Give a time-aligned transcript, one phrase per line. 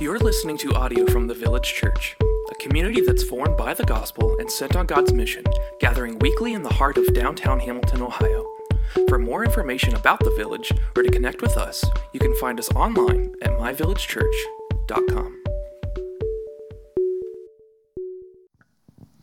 [0.00, 4.36] You're listening to audio from the Village Church, a community that's formed by the gospel
[4.38, 5.42] and sent on God's mission,
[5.80, 8.46] gathering weekly in the heart of downtown Hamilton, Ohio.
[9.08, 12.70] For more information about the village or to connect with us, you can find us
[12.76, 15.42] online at myvillagechurch.com.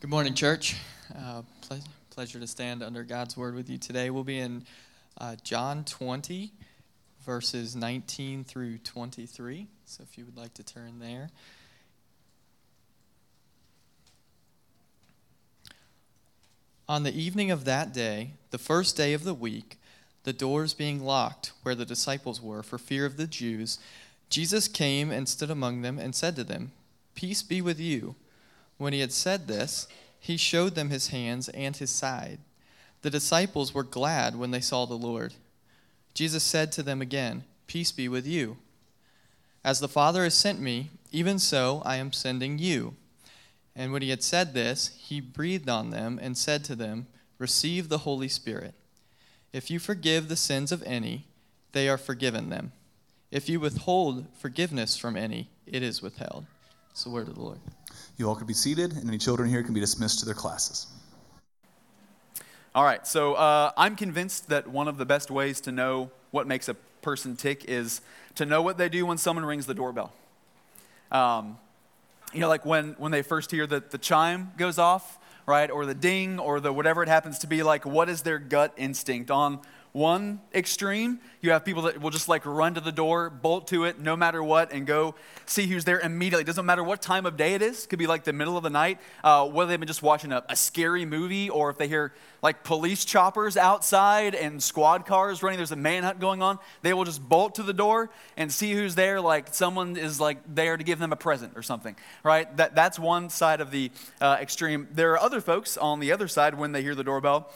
[0.00, 0.76] Good morning, church.
[1.18, 1.80] Uh, ple-
[2.10, 4.10] pleasure to stand under God's word with you today.
[4.10, 4.66] We'll be in
[5.18, 6.52] uh, John 20,
[7.24, 9.68] verses 19 through 23.
[9.86, 11.30] So if you would like to turn there.
[16.88, 19.78] On the evening of that day, the first day of the week,
[20.24, 23.78] the doors being locked where the disciples were for fear of the Jews,
[24.28, 26.72] Jesus came and stood among them and said to them,
[27.14, 28.16] Peace be with you.
[28.78, 29.86] When he had said this,
[30.18, 32.40] he showed them his hands and his side.
[33.02, 35.34] The disciples were glad when they saw the Lord.
[36.12, 38.56] Jesus said to them again, Peace be with you.
[39.66, 42.94] As the Father has sent me, even so I am sending you.
[43.74, 47.88] And when he had said this, he breathed on them and said to them, Receive
[47.88, 48.74] the Holy Spirit.
[49.52, 51.26] If you forgive the sins of any,
[51.72, 52.70] they are forgiven them.
[53.32, 56.46] If you withhold forgiveness from any, it is withheld.
[56.92, 57.58] It's the word of the Lord.
[58.18, 60.86] You all can be seated, and any children here can be dismissed to their classes.
[62.72, 66.46] All right, so uh, I'm convinced that one of the best ways to know what
[66.46, 66.74] makes a
[67.06, 68.00] person tick is
[68.36, 70.12] to know what they do when someone rings the doorbell.
[71.10, 71.58] Um,
[72.32, 75.86] you know, like when, when they first hear that the chime goes off, right, or
[75.86, 79.30] the ding, or the whatever it happens to be, like, what is their gut instinct?
[79.30, 79.60] On
[79.96, 83.84] one extreme, you have people that will just like run to the door, bolt to
[83.84, 85.14] it no matter what, and go
[85.46, 86.42] see who's there immediately.
[86.42, 87.86] It doesn't matter what time of day it is.
[87.86, 90.44] Could be like the middle of the night, uh, whether they've been just watching a,
[90.50, 95.56] a scary movie or if they hear like police choppers outside and squad cars running,
[95.56, 96.58] there's a manhunt going on.
[96.82, 100.36] They will just bolt to the door and see who's there, like someone is like
[100.46, 102.54] there to give them a present or something, right?
[102.58, 104.88] That, that's one side of the uh, extreme.
[104.92, 107.50] There are other folks on the other side when they hear the doorbell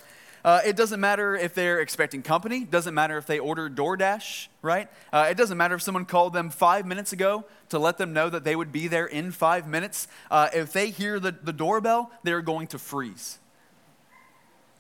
[0.45, 2.65] uh, it doesn't matter if they're expecting company.
[2.65, 4.89] Doesn't matter if they ordered DoorDash, right?
[5.13, 8.31] Uh, it doesn't matter if someone called them five minutes ago to let them know
[8.31, 10.09] that they would be there in five minutes.
[10.31, 13.39] Uh, if they hear the, the doorbell, they're going to freeze.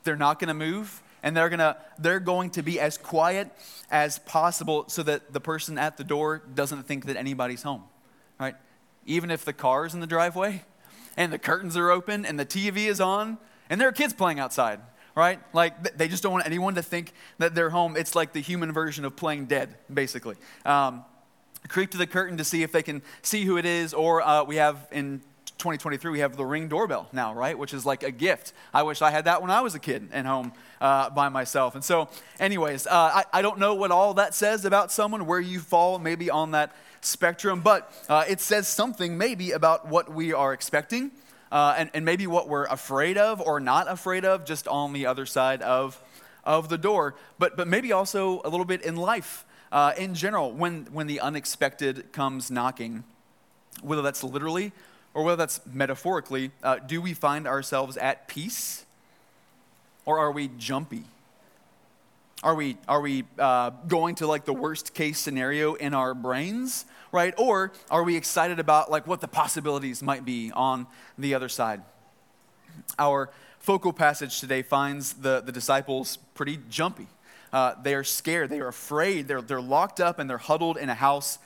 [0.05, 3.51] They're not going to move, and they're, gonna, they're going to be as quiet
[3.91, 7.85] as possible so that the person at the door doesn't think that anybody's home,
[8.39, 8.55] right?
[9.05, 10.65] Even if the car is in the driveway
[11.19, 13.37] and the curtains are open and the TV is on
[13.69, 14.81] and there are kids playing outside
[15.15, 15.41] right?
[15.53, 17.97] Like they just don't want anyone to think that they're home.
[17.97, 20.37] It's like the human version of playing dead, basically.
[20.65, 21.05] Um,
[21.69, 24.45] creep to the curtain to see if they can see who it is, or uh,
[24.45, 25.21] we have in
[25.61, 29.03] 2023 we have the ring doorbell now right which is like a gift i wish
[29.03, 32.09] i had that when i was a kid and home uh, by myself and so
[32.39, 35.99] anyways uh, I, I don't know what all that says about someone where you fall
[35.99, 41.11] maybe on that spectrum but uh, it says something maybe about what we are expecting
[41.53, 45.07] uh, and, and maybe what we're afraid of or not afraid of just on the
[45.07, 46.01] other side of,
[46.45, 50.53] of the door, but, but maybe also a little bit in life uh, in general
[50.53, 53.05] when, when the unexpected comes knocking,
[53.83, 54.73] whether that's literally
[55.15, 58.85] or whether that's metaphorically, uh, do we find ourselves at peace
[60.05, 61.05] or are we jumpy?
[62.43, 66.87] Are we, are we uh, going to like the worst case scenario in our brains?
[67.13, 67.35] right?
[67.37, 70.87] Or are we excited about like what the possibilities might be on
[71.19, 71.83] the other side?
[72.99, 77.09] Our focal passage today finds the, the disciples pretty jumpy.
[77.53, 80.89] Uh, they are scared, they are afraid, they're, they're locked up and they're huddled in
[80.89, 81.39] a house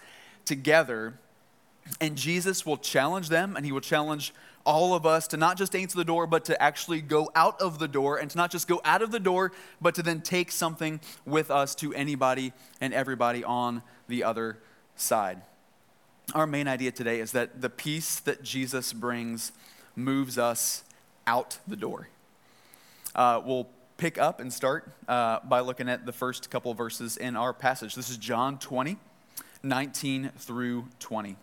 [0.44, 1.14] together.
[2.00, 5.76] And Jesus will challenge them and he will challenge all of us to not just
[5.76, 8.66] answer the door, but to actually go out of the door, and to not just
[8.66, 12.94] go out of the door, but to then take something with us to anybody and
[12.94, 14.58] everybody on the other
[14.96, 15.42] side
[16.32, 19.52] our main idea today is that the peace that Jesus brings
[19.94, 20.84] moves us
[21.26, 22.08] out the door.
[23.14, 27.36] Uh, we'll pick up and start uh, by looking at the first couple verses in
[27.36, 27.94] our passage.
[27.94, 28.96] This is John 20,
[29.62, 31.36] 19 through 20.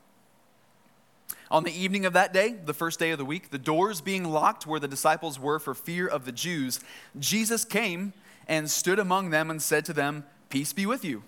[1.52, 4.24] On the evening of that day, the first day of the week, the doors being
[4.24, 6.80] locked where the disciples were for fear of the Jews,
[7.20, 8.14] Jesus came
[8.48, 11.24] and stood among them and said to them, Peace be with you.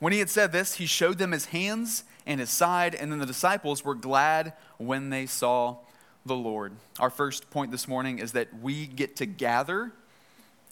[0.00, 3.20] When he had said this, he showed them his hands and his side, and then
[3.20, 5.78] the disciples were glad when they saw
[6.26, 6.74] the Lord.
[7.00, 9.92] Our first point this morning is that we get to gather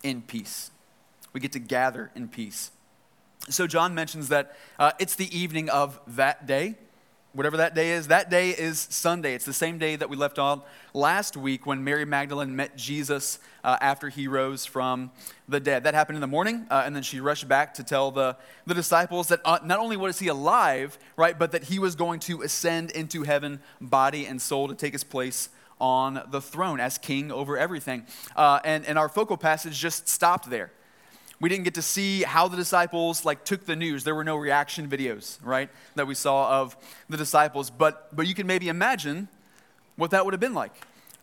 [0.03, 0.71] in peace.
[1.33, 2.71] We get to gather in peace.
[3.49, 6.75] So, John mentions that uh, it's the evening of that day,
[7.37, 9.35] whatever that day is, that day is Sunday.
[9.35, 10.63] It's the same day that we left on
[10.95, 15.11] last week when Mary Magdalene met Jesus uh, after he rose from
[15.47, 15.85] the dead.
[15.85, 18.73] That happened in the morning, uh, and then she rushed back to tell the, the
[18.73, 22.41] disciples that uh, not only was he alive, right, but that he was going to
[22.41, 27.31] ascend into heaven, body and soul, to take his place on the throne as king
[27.31, 28.07] over everything.
[28.35, 30.73] Uh, and, and our focal passage just stopped there
[31.41, 34.05] we didn't get to see how the disciples like took the news.
[34.05, 36.77] There were no reaction videos right that we saw of
[37.09, 37.71] the disciples.
[37.71, 39.29] But but you can maybe imagine
[39.97, 40.73] what that would have been like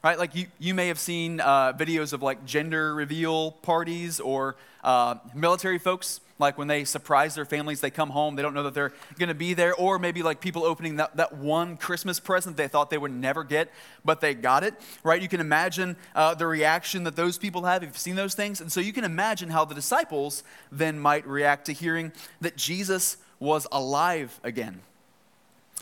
[0.03, 4.55] right like you, you may have seen uh, videos of like gender reveal parties or
[4.83, 8.63] uh, military folks like when they surprise their families, they come home, they don't know
[8.63, 9.73] that they're going to be there.
[9.75, 13.44] Or maybe like people opening that, that one Christmas present they thought they would never
[13.44, 13.71] get,
[14.03, 14.73] but they got it,
[15.03, 15.21] right?
[15.21, 18.61] You can imagine uh, the reaction that those people have if you've seen those things.
[18.61, 22.11] And so you can imagine how the disciples then might react to hearing
[22.41, 24.81] that Jesus was alive again.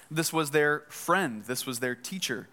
[0.10, 2.50] This was their friend, this was their teacher,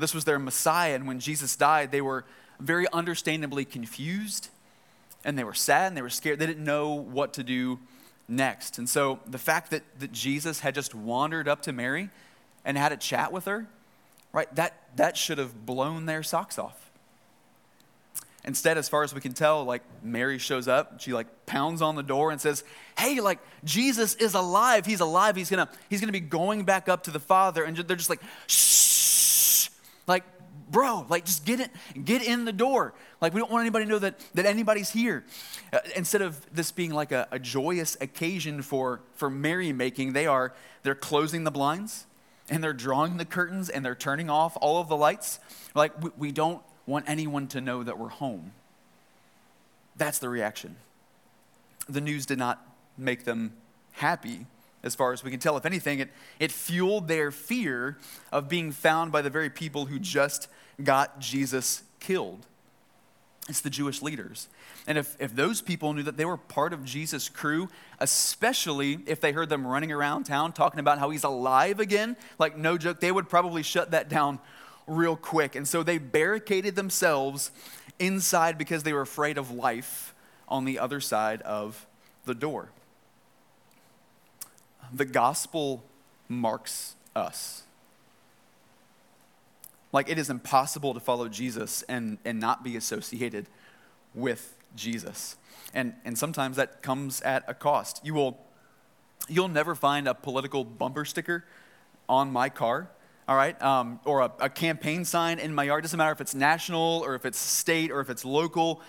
[0.00, 0.94] this was their Messiah.
[0.94, 2.24] And when Jesus died, they were
[2.58, 4.48] very understandably confused
[5.24, 6.38] and they were sad and they were scared.
[6.38, 7.78] They didn't know what to do
[8.28, 8.78] next.
[8.78, 12.10] And so the fact that, that Jesus had just wandered up to Mary
[12.64, 13.66] and had a chat with her,
[14.32, 16.90] right, that, that should have blown their socks off.
[18.42, 21.94] Instead, as far as we can tell, like Mary shows up, she like pounds on
[21.94, 22.64] the door and says,
[22.96, 24.86] Hey, like Jesus is alive.
[24.86, 25.36] He's alive.
[25.36, 27.64] He's gonna, he's gonna be going back up to the Father.
[27.64, 28.89] And they're just like, shh.
[30.10, 30.24] Like,
[30.72, 31.70] bro, like just get it,
[32.04, 32.94] get in the door.
[33.20, 35.24] Like we don't want anybody to know that, that anybody's here.
[35.72, 40.52] Uh, instead of this being like a, a joyous occasion for, for merrymaking, they are,
[40.82, 42.06] they're closing the blinds
[42.48, 45.38] and they're drawing the curtains and they're turning off all of the lights.
[45.76, 48.50] Like we, we don't want anyone to know that we're home.
[49.96, 50.74] That's the reaction.
[51.88, 52.66] The news did not
[52.98, 53.52] make them
[53.92, 54.46] happy
[54.82, 55.56] as far as we can tell.
[55.56, 57.98] If anything, it, it fueled their fear
[58.32, 60.48] of being found by the very people who just
[60.82, 62.46] got Jesus killed.
[63.48, 64.48] It's the Jewish leaders.
[64.86, 67.68] And if, if those people knew that they were part of Jesus' crew,
[67.98, 72.56] especially if they heard them running around town talking about how he's alive again, like
[72.56, 74.38] no joke, they would probably shut that down
[74.86, 75.56] real quick.
[75.56, 77.50] And so they barricaded themselves
[77.98, 80.14] inside because they were afraid of life
[80.48, 81.86] on the other side of
[82.24, 82.70] the door.
[84.92, 85.84] The gospel
[86.28, 87.64] marks us.
[89.92, 93.46] Like it is impossible to follow Jesus and, and not be associated
[94.14, 95.36] with Jesus.
[95.74, 98.00] And, and sometimes that comes at a cost.
[98.04, 98.38] You will,
[99.28, 101.44] you'll never find a political bumper sticker
[102.08, 102.88] on my car,
[103.28, 105.84] all right, um, or a, a, campaign sign in my yard.
[105.84, 108.82] Doesn't matter if it's national or if it's state or if it's local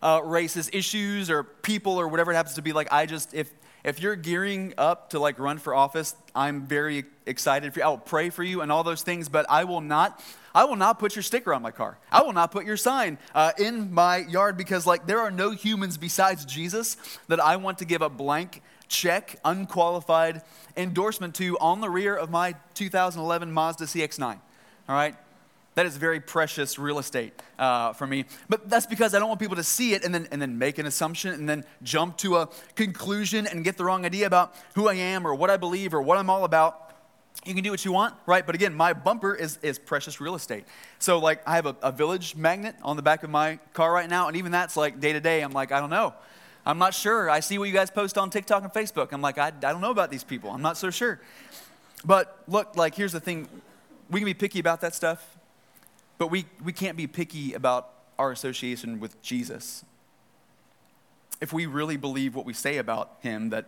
[0.00, 2.72] uh, races, issues, or people or whatever it happens to be.
[2.72, 3.50] Like, I just, if,
[3.84, 7.86] if you're gearing up to like run for office, I'm very excited for you.
[7.86, 10.20] I will pray for you and all those things, but I will not
[10.54, 11.98] I will not put your sticker on my car.
[12.10, 15.52] I will not put your sign uh, in my yard because, like, there are no
[15.52, 16.96] humans besides Jesus
[17.28, 20.42] that I want to give a blank check, unqualified
[20.76, 24.40] endorsement to on the rear of my 2011 Mazda CX 9.
[24.88, 25.14] All right?
[25.78, 28.24] That is very precious real estate uh, for me.
[28.48, 30.78] But that's because I don't want people to see it and then, and then make
[30.78, 34.88] an assumption and then jump to a conclusion and get the wrong idea about who
[34.88, 36.92] I am or what I believe or what I'm all about
[37.44, 38.44] you can do what you want, right?
[38.44, 40.64] But again, my bumper is, is precious real estate.
[40.98, 44.10] So, like, I have a, a village magnet on the back of my car right
[44.10, 46.12] now, and even that's like day to day, I'm like, I don't know.
[46.66, 47.30] I'm not sure.
[47.30, 49.12] I see what you guys post on TikTok and Facebook.
[49.12, 50.50] I'm like, I, I don't know about these people.
[50.50, 51.20] I'm not so sure.
[52.04, 53.46] But look, like, here's the thing
[54.10, 55.37] we can be picky about that stuff,
[56.18, 59.84] but we, we can't be picky about our association with Jesus.
[61.40, 63.66] If we really believe what we say about him, that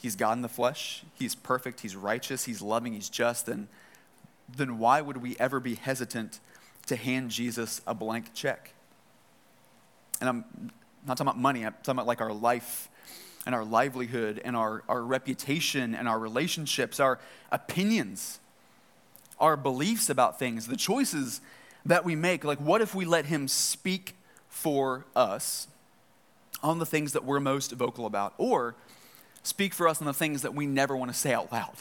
[0.00, 3.68] He's God in the flesh, He's perfect, He's righteous, He's loving, He's just, then,
[4.54, 6.38] then why would we ever be hesitant
[6.86, 8.72] to hand Jesus a blank check?
[10.20, 10.70] And I'm
[11.06, 12.88] not talking about money, I'm talking about like our life
[13.46, 17.18] and our livelihood and our, our reputation and our relationships, our
[17.50, 18.40] opinions,
[19.38, 21.40] our beliefs about things, the choices
[21.86, 22.44] that we make.
[22.44, 24.14] Like, what if we let Him speak
[24.48, 25.68] for us
[26.62, 28.34] on the things that we're most vocal about?
[28.38, 28.74] Or
[29.42, 31.74] speak for us on the things that we never want to say out loud.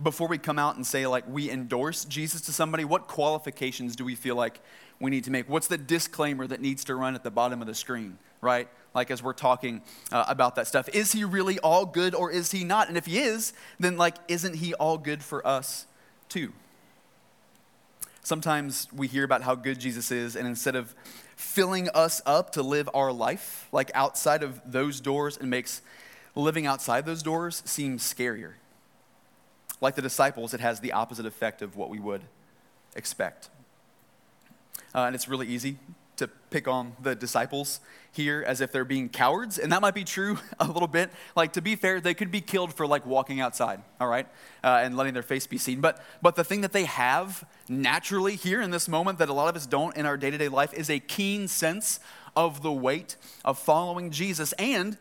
[0.00, 4.04] Before we come out and say, like, we endorse Jesus to somebody, what qualifications do
[4.04, 4.60] we feel like
[4.98, 5.48] we need to make?
[5.48, 8.68] What's the disclaimer that needs to run at the bottom of the screen, right?
[8.94, 10.88] Like, as we're talking uh, about that stuff.
[10.90, 12.88] Is he really all good or is he not?
[12.88, 15.86] And if he is, then, like, isn't he all good for us
[16.28, 16.52] too?
[18.22, 20.94] Sometimes we hear about how good Jesus is, and instead of
[21.36, 25.80] filling us up to live our life, like outside of those doors, and makes
[26.34, 28.52] living outside those doors seem scarier.
[29.80, 32.20] like the disciples, it has the opposite effect of what we would
[32.94, 33.48] expect.
[34.94, 35.78] Uh, and it's really easy
[36.20, 37.80] to pick on the disciples
[38.12, 41.10] here as if they're being cowards, and that might be true a little bit.
[41.36, 44.26] Like to be fair, they could be killed for like walking outside, all right,
[44.64, 45.80] uh, and letting their face be seen.
[45.80, 49.48] But but the thing that they have naturally here in this moment that a lot
[49.48, 52.00] of us don't in our day to day life is a keen sense
[52.36, 54.52] of the weight of following Jesus.
[54.54, 54.96] And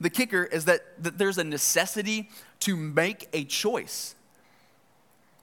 [0.00, 2.28] the kicker is that, that there's a necessity
[2.60, 4.14] to make a choice.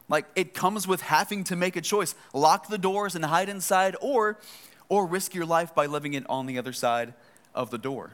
[0.10, 2.14] Like it comes with having to make a choice.
[2.34, 4.38] Lock the doors and hide inside, or
[4.90, 7.14] or risk your life by living it on the other side
[7.56, 8.12] of the door.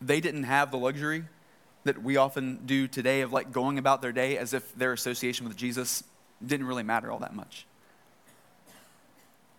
[0.00, 1.24] They didn't have the luxury
[1.84, 5.46] that we often do today of like going about their day as if their association
[5.48, 6.04] with Jesus
[6.44, 7.66] didn't really matter all that much.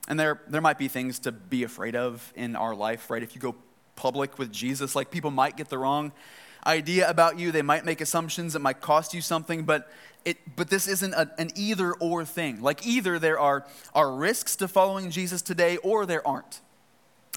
[0.08, 3.24] And there, there might be things to be afraid of in our life, right?
[3.24, 3.56] If you go
[3.96, 6.12] public with Jesus, like people might get the wrong
[6.66, 7.52] idea about you.
[7.52, 9.90] They might make assumptions that might cost you something, but
[10.26, 12.62] it, but this isn't a, an either or thing.
[12.62, 16.62] Like either there are, are risks to following Jesus today or there aren't.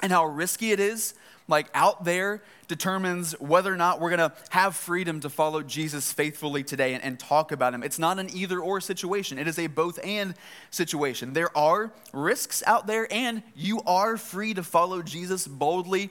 [0.03, 1.15] And how risky it is,
[1.49, 6.13] like out there, determines whether or not we're going to have freedom to follow Jesus
[6.13, 7.83] faithfully today and, and talk about him.
[7.83, 10.35] It's not an either or situation, it is a both and
[10.71, 11.33] situation.
[11.33, 16.11] There are risks out there, and you are free to follow Jesus boldly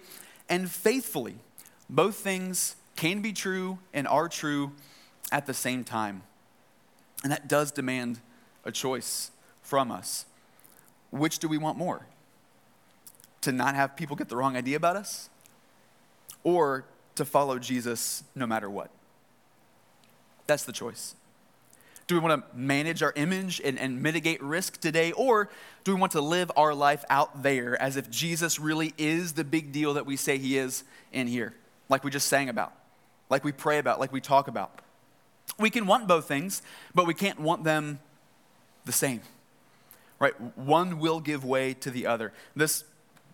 [0.49, 1.35] and faithfully.
[1.89, 4.71] Both things can be true and are true
[5.31, 6.23] at the same time.
[7.23, 8.19] And that does demand
[8.63, 10.25] a choice from us.
[11.11, 12.05] Which do we want more?
[13.41, 15.29] To not have people get the wrong idea about us?
[16.43, 16.85] Or
[17.15, 18.89] to follow Jesus no matter what?
[20.47, 21.15] That's the choice.
[22.07, 25.11] Do we want to manage our image and, and mitigate risk today?
[25.11, 25.49] Or
[25.83, 29.43] do we want to live our life out there as if Jesus really is the
[29.43, 31.55] big deal that we say he is in here,
[31.89, 32.73] like we just sang about?
[33.29, 34.81] Like we pray about, like we talk about.
[35.59, 36.61] We can want both things,
[36.93, 37.99] but we can't want them
[38.85, 39.21] the same.
[40.19, 40.33] Right?
[40.57, 42.33] One will give way to the other.
[42.55, 42.83] This,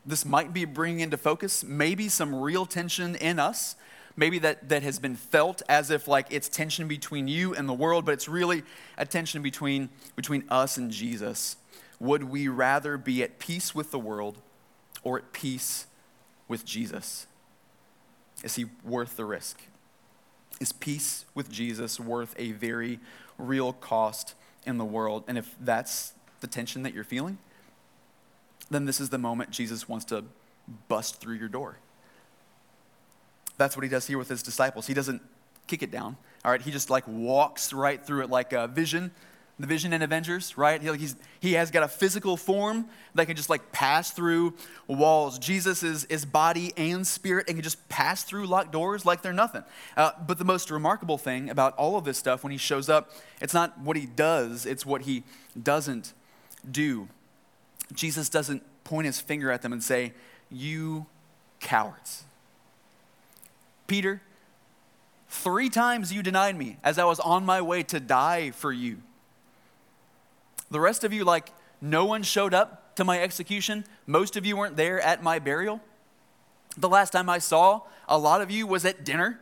[0.05, 3.75] this might be bringing into focus maybe some real tension in us,
[4.15, 7.73] maybe that, that has been felt as if like it's tension between you and the
[7.73, 8.63] world, but it's really
[8.97, 11.55] a tension between, between us and Jesus.
[11.99, 14.39] Would we rather be at peace with the world
[15.03, 15.85] or at peace
[16.47, 17.27] with Jesus?
[18.43, 19.61] Is he worth the risk?
[20.61, 22.99] Is peace with Jesus worth a very
[23.39, 25.23] real cost in the world?
[25.27, 27.39] And if that's the tension that you're feeling,
[28.69, 30.23] then this is the moment Jesus wants to
[30.87, 31.79] bust through your door.
[33.57, 34.85] That's what he does here with his disciples.
[34.85, 35.23] He doesn't
[35.65, 36.15] kick it down.
[36.45, 39.09] All right, he just like walks right through it like a vision
[39.61, 40.81] the Vision and Avengers, right?
[40.81, 44.53] He's, he has got a physical form that can just like pass through
[44.87, 45.39] walls.
[45.39, 49.33] Jesus is, is body and spirit and can just pass through locked doors like they're
[49.33, 49.63] nothing.
[49.95, 53.11] Uh, but the most remarkable thing about all of this stuff when he shows up,
[53.39, 55.23] it's not what he does, it's what he
[55.61, 56.13] doesn't
[56.69, 57.07] do.
[57.93, 60.13] Jesus doesn't point his finger at them and say,
[60.49, 61.05] You
[61.59, 62.23] cowards.
[63.87, 64.21] Peter,
[65.27, 68.97] three times you denied me as I was on my way to die for you.
[70.71, 71.51] The rest of you, like,
[71.81, 73.83] no one showed up to my execution.
[74.07, 75.81] Most of you weren't there at my burial.
[76.77, 79.39] The last time I saw a lot of you was at dinner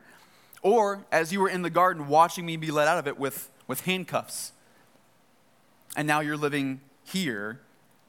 [0.62, 3.50] or as you were in the garden watching me be let out of it with,
[3.68, 4.52] with handcuffs.
[5.96, 7.62] And now you're living here,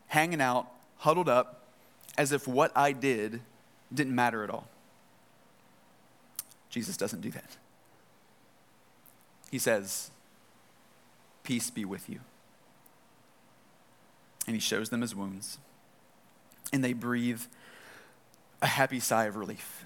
[0.09, 1.67] hanging out, huddled up,
[2.17, 3.41] as if what I did
[3.93, 4.69] didn't matter at all.
[6.71, 7.57] Jesus doesn't do that.
[9.51, 10.11] He says,
[11.43, 12.21] Peace be with you
[14.51, 15.59] and he shows them his wounds.
[16.73, 17.43] And they breathe
[18.61, 19.85] a happy sigh of relief.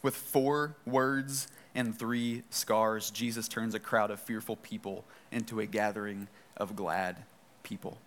[0.00, 5.66] With four words and three scars, Jesus turns a crowd of fearful people into a
[5.66, 7.18] gathering of glad
[7.64, 7.98] people.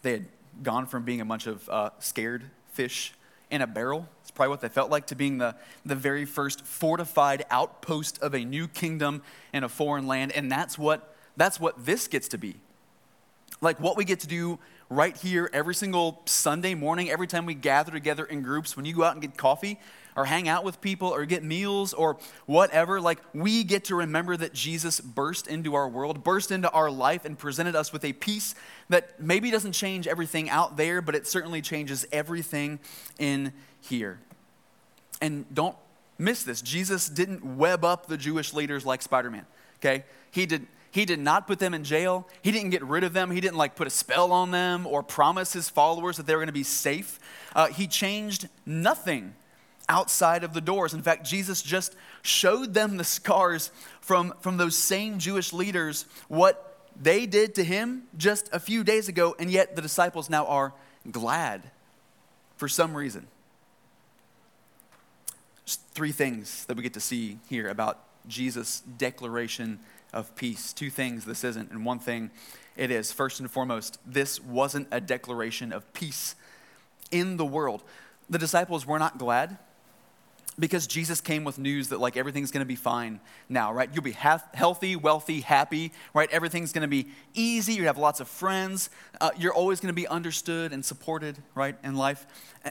[0.00, 0.26] They had
[0.62, 3.12] gone from being a bunch of uh, scared fish
[3.50, 6.64] in a barrel, it's probably what they felt like, to being the, the very first
[6.64, 9.20] fortified outpost of a new kingdom
[9.52, 10.32] in a foreign land.
[10.32, 12.56] And that's what, that's what this gets to be
[13.60, 14.58] like what we get to do
[14.90, 18.94] right here every single Sunday morning, every time we gather together in groups, when you
[18.94, 19.78] go out and get coffee
[20.16, 24.36] or hang out with people or get meals or whatever, like we get to remember
[24.36, 28.12] that Jesus burst into our world, burst into our life, and presented us with a
[28.12, 28.54] peace
[28.88, 32.78] that maybe doesn't change everything out there, but it certainly changes everything
[33.18, 34.20] in here.
[35.20, 35.76] And don't
[36.18, 39.46] miss this Jesus didn't web up the Jewish leaders like Spider Man,
[39.80, 40.04] okay?
[40.30, 42.24] He did he did not put them in jail.
[42.40, 43.32] He didn't get rid of them.
[43.32, 46.38] He didn't like put a spell on them or promise his followers that they were
[46.38, 47.18] going to be safe.
[47.52, 49.34] Uh, he changed nothing
[49.88, 50.94] outside of the doors.
[50.94, 56.86] In fact, Jesus just showed them the scars from, from those same Jewish leaders, what
[57.02, 60.72] they did to him just a few days ago, and yet the disciples now are
[61.10, 61.72] glad
[62.56, 63.26] for some reason.
[65.66, 67.98] Just three things that we get to see here about
[68.28, 69.80] Jesus' declaration
[70.14, 70.72] of peace.
[70.72, 72.30] Two things this isn't, and one thing
[72.76, 73.12] it is.
[73.12, 76.34] First and foremost, this wasn't a declaration of peace
[77.10, 77.82] in the world.
[78.30, 79.58] The disciples were not glad
[80.58, 83.90] because Jesus came with news that like everything's going to be fine now, right?
[83.92, 86.30] You'll be healthy, wealthy, happy, right?
[86.30, 87.74] Everything's going to be easy.
[87.74, 88.88] You have lots of friends.
[89.20, 92.26] Uh, you're always going to be understood and supported, right, in life.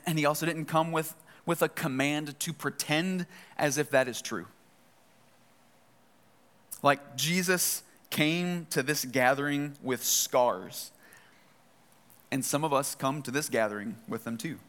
[0.06, 1.14] And he also didn't come with
[1.46, 3.26] with a command to pretend
[3.58, 4.48] as if that is true.
[6.84, 10.92] Like Jesus came to this gathering with scars.
[12.32, 14.60] And some of us come to this gathering with them too.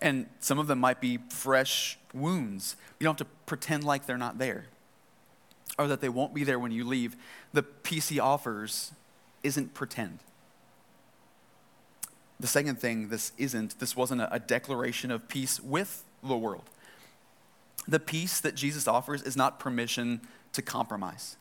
[0.00, 2.76] And some of them might be fresh wounds.
[2.98, 4.66] You don't have to pretend like they're not there
[5.78, 7.16] or that they won't be there when you leave.
[7.52, 8.92] The peace he offers
[9.42, 10.18] isn't pretend.
[12.40, 16.64] The second thing this isn't, this wasn't a, declaration of peace with the world.
[17.86, 20.20] The peace that Jesus offers is not permission
[20.52, 21.36] to compromise.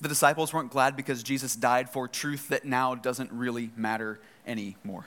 [0.00, 5.06] The disciples weren't glad because Jesus died for truth that now doesn't really matter anymore.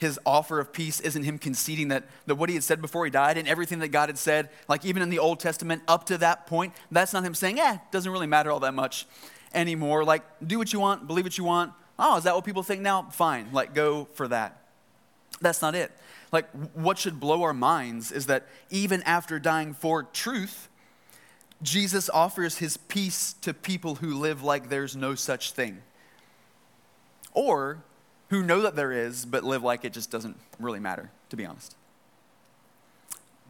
[0.00, 3.10] His offer of peace isn't him conceding that, that what he had said before he
[3.10, 6.16] died and everything that God had said, like even in the Old Testament up to
[6.18, 9.06] that point, that's not him saying, eh, doesn't really matter all that much
[9.52, 10.04] anymore.
[10.04, 11.74] Like, do what you want, believe what you want.
[11.98, 13.08] Oh, is that what people think now?
[13.10, 14.62] Fine, like, go for that.
[15.42, 15.92] That's not it.
[16.32, 20.68] Like, what should blow our minds is that even after dying for truth,
[21.62, 25.82] Jesus offers his peace to people who live like there's no such thing.
[27.32, 27.82] Or
[28.28, 31.44] who know that there is, but live like it just doesn't really matter, to be
[31.44, 31.76] honest.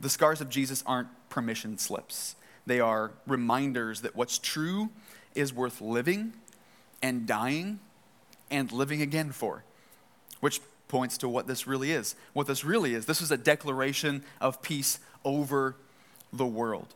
[0.00, 2.34] The scars of Jesus aren't permission slips,
[2.66, 4.90] they are reminders that what's true
[5.34, 6.32] is worth living
[7.02, 7.80] and dying
[8.50, 9.64] and living again for,
[10.40, 12.14] which points to what this really is.
[12.34, 15.76] What this really is this is a declaration of peace over
[16.32, 16.94] the world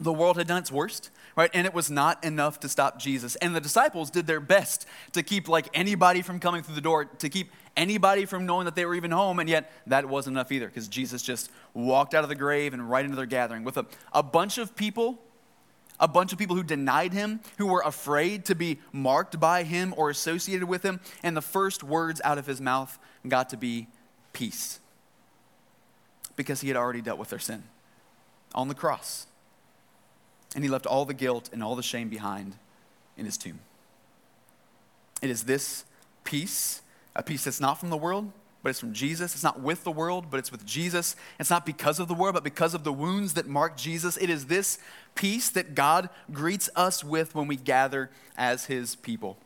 [0.00, 1.50] the world had done its worst, right?
[1.52, 3.36] And it was not enough to stop Jesus.
[3.36, 7.04] And the disciples did their best to keep like anybody from coming through the door,
[7.04, 10.50] to keep anybody from knowing that they were even home, and yet that wasn't enough
[10.50, 13.76] either because Jesus just walked out of the grave and right into their gathering with
[13.76, 15.20] a, a bunch of people,
[16.00, 19.94] a bunch of people who denied him, who were afraid to be marked by him
[19.96, 23.86] or associated with him, and the first words out of his mouth got to be
[24.32, 24.80] peace
[26.36, 27.62] because he had already dealt with their sin
[28.54, 29.26] on the cross
[30.54, 32.56] and he left all the guilt and all the shame behind
[33.16, 33.60] in his tomb.
[35.22, 35.84] It is this
[36.24, 36.82] peace,
[37.14, 38.32] a peace that's not from the world,
[38.62, 39.34] but it's from Jesus.
[39.34, 41.16] It's not with the world, but it's with Jesus.
[41.38, 44.16] It's not because of the world, but because of the wounds that mark Jesus.
[44.16, 44.78] It is this
[45.14, 49.36] peace that God greets us with when we gather as his people.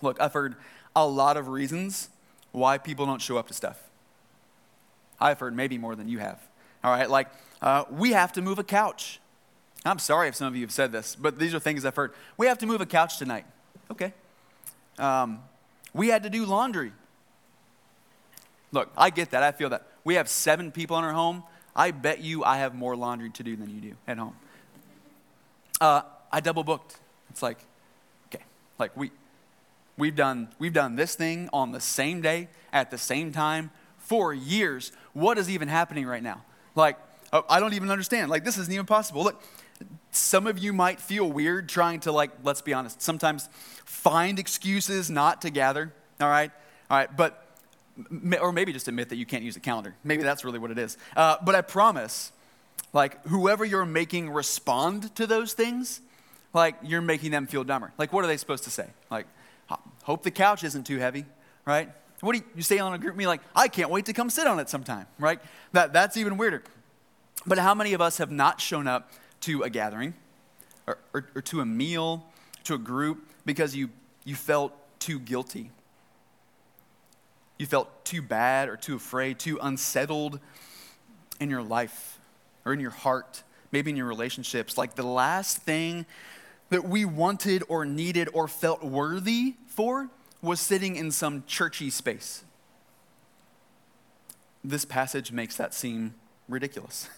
[0.00, 0.56] Look, I've heard
[0.94, 2.08] a lot of reasons
[2.52, 3.78] why people don't show up to stuff.
[5.20, 6.40] I've heard maybe more than you have.
[6.82, 7.28] All right, like
[7.60, 9.20] uh, we have to move a couch.
[9.84, 12.12] I'm sorry if some of you have said this, but these are things I've heard.
[12.36, 13.46] We have to move a couch tonight.
[13.90, 14.12] Okay.
[14.98, 15.42] Um,
[15.94, 16.92] we had to do laundry.
[18.70, 19.42] Look, I get that.
[19.42, 19.86] I feel that.
[20.04, 21.42] We have seven people in our home.
[21.74, 24.36] I bet you I have more laundry to do than you do at home.
[25.80, 26.96] Uh, I double booked.
[27.30, 27.58] It's like,
[28.28, 28.44] okay,
[28.78, 29.10] like we,
[29.96, 34.32] we've done, we've done this thing on the same day at the same time for
[34.32, 34.92] years.
[35.12, 36.42] What is even happening right now?
[36.74, 36.96] Like,
[37.32, 38.30] oh, I don't even understand.
[38.30, 39.24] Like, this isn't even possible.
[39.24, 39.42] Look,
[40.10, 43.48] some of you might feel weird trying to, like, let's be honest, sometimes
[43.84, 46.50] find excuses not to gather, all right?
[46.90, 47.46] All right, but,
[48.40, 49.94] or maybe just admit that you can't use a calendar.
[50.04, 50.98] Maybe that's really what it is.
[51.16, 52.32] Uh, but I promise,
[52.92, 56.00] like, whoever you're making respond to those things,
[56.52, 57.92] like, you're making them feel dumber.
[57.96, 58.88] Like, what are they supposed to say?
[59.10, 59.26] Like,
[60.02, 61.24] hope the couch isn't too heavy,
[61.64, 61.90] right?
[62.20, 63.28] What do you, you say on a group meeting?
[63.28, 65.40] Like, I can't wait to come sit on it sometime, right?
[65.72, 66.62] That, that's even weirder.
[67.46, 70.14] But how many of us have not shown up to a gathering
[70.86, 72.24] or, or, or to a meal,
[72.64, 73.90] to a group, because you,
[74.24, 75.70] you felt too guilty.
[77.58, 80.38] You felt too bad or too afraid, too unsettled
[81.40, 82.20] in your life
[82.64, 84.76] or in your heart, maybe in your relationships.
[84.78, 86.06] Like the last thing
[86.70, 90.08] that we wanted or needed or felt worthy for
[90.40, 92.44] was sitting in some churchy space.
[94.64, 96.14] This passage makes that seem
[96.48, 97.08] ridiculous.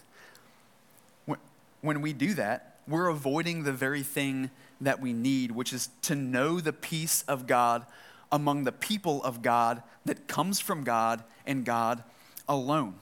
[1.81, 6.15] when we do that, we're avoiding the very thing that we need, which is to
[6.15, 7.85] know the peace of God
[8.31, 12.03] among the people of God that comes from God and God
[12.47, 12.95] alone.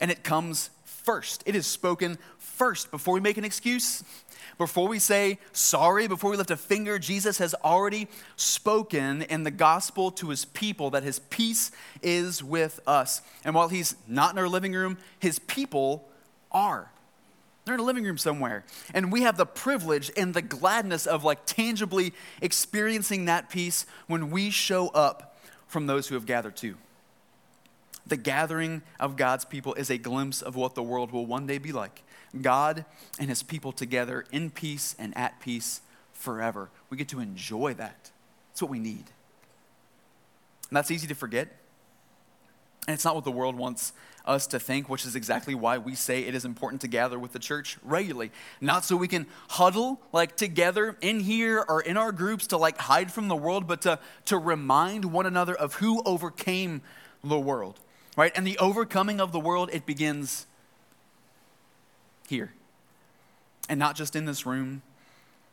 [0.00, 0.70] And it comes
[1.04, 1.42] first.
[1.46, 4.04] It is spoken first before we make an excuse,
[4.58, 6.98] before we say sorry, before we lift a finger.
[6.98, 11.70] Jesus has already spoken in the gospel to his people that his peace
[12.02, 13.22] is with us.
[13.44, 16.08] And while he's not in our living room, his people
[16.52, 16.90] are.
[17.64, 18.64] They're in a living room somewhere.
[18.94, 24.30] And we have the privilege and the gladness of like tangibly experiencing that peace when
[24.30, 26.76] we show up from those who have gathered too.
[28.06, 31.58] The gathering of God's people is a glimpse of what the world will one day
[31.58, 32.02] be like.
[32.40, 32.84] God
[33.18, 35.80] and his people together in peace and at peace
[36.12, 36.70] forever.
[36.88, 38.10] We get to enjoy that.
[38.50, 39.04] That's what we need.
[40.68, 41.48] And that's easy to forget.
[42.86, 43.92] And it's not what the world wants
[44.24, 47.32] us to think, which is exactly why we say it is important to gather with
[47.32, 48.30] the church regularly.
[48.60, 52.78] Not so we can huddle like together in here or in our groups to like
[52.78, 56.82] hide from the world, but to, to remind one another of who overcame
[57.22, 57.80] the world
[58.20, 58.32] right?
[58.36, 60.46] And the overcoming of the world, it begins
[62.28, 62.52] here.
[63.66, 64.82] And not just in this room,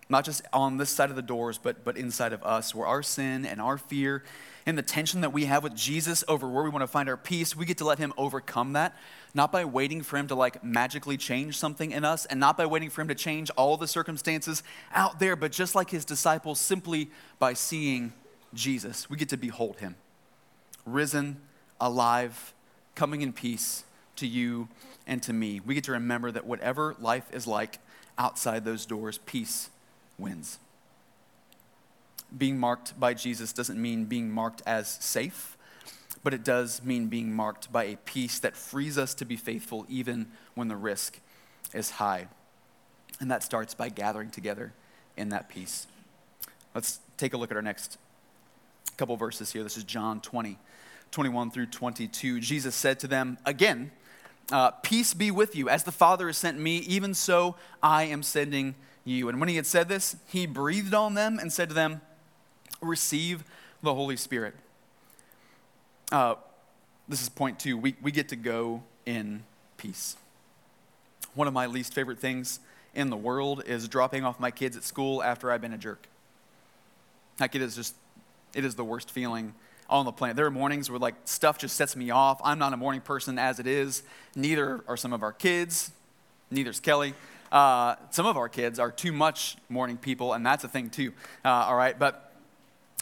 [0.09, 3.01] not just on this side of the doors, but, but inside of us, where our
[3.01, 4.21] sin and our fear
[4.65, 7.15] and the tension that we have with Jesus over where we want to find our
[7.15, 8.97] peace, we get to let Him overcome that,
[9.33, 12.65] not by waiting for Him to like magically change something in us, and not by
[12.65, 14.61] waiting for Him to change all the circumstances
[14.93, 18.11] out there, but just like His disciples, simply by seeing
[18.53, 19.09] Jesus.
[19.09, 19.95] We get to behold Him,
[20.85, 21.39] risen
[21.79, 22.53] alive,
[22.97, 23.83] coming in peace
[24.15, 24.67] to you
[25.05, 25.61] and to me.
[25.63, 27.77] We get to remember that whatever life is like
[28.17, 29.69] outside those doors, peace
[30.17, 30.57] wins.
[32.35, 35.55] Being marked by Jesus doesn't mean being marked as safe,
[36.23, 39.85] but it does mean being marked by a peace that frees us to be faithful
[39.87, 41.19] even when the risk
[41.75, 42.27] is high.
[43.19, 44.73] And that starts by gathering together
[45.15, 45.85] in that peace.
[46.73, 47.99] Let's take a look at our next
[48.97, 49.61] couple verses here.
[49.61, 50.57] This is John 20.
[51.11, 52.39] 21 through 22.
[52.39, 53.91] Jesus said to them again,
[54.51, 55.69] uh, Peace be with you.
[55.69, 59.29] As the Father has sent me, even so I am sending you.
[59.29, 62.01] And when he had said this, he breathed on them and said to them,
[62.81, 63.43] Receive
[63.81, 64.53] the Holy Spirit.
[66.11, 66.35] Uh,
[67.07, 67.77] this is point two.
[67.77, 69.43] We, we get to go in
[69.77, 70.15] peace.
[71.33, 72.59] One of my least favorite things
[72.95, 76.07] in the world is dropping off my kids at school after I've been a jerk.
[77.39, 77.95] Like, it is just,
[78.55, 79.53] it is the worst feeling
[79.89, 80.35] on the planet.
[80.35, 82.41] There are mornings where like stuff just sets me off.
[82.43, 84.03] I'm not a morning person as it is.
[84.35, 85.91] Neither are some of our kids.
[86.51, 87.13] Neither's Kelly.
[87.51, 91.13] Uh, some of our kids are too much morning people, and that's a thing too.
[91.45, 92.33] Uh, all right, but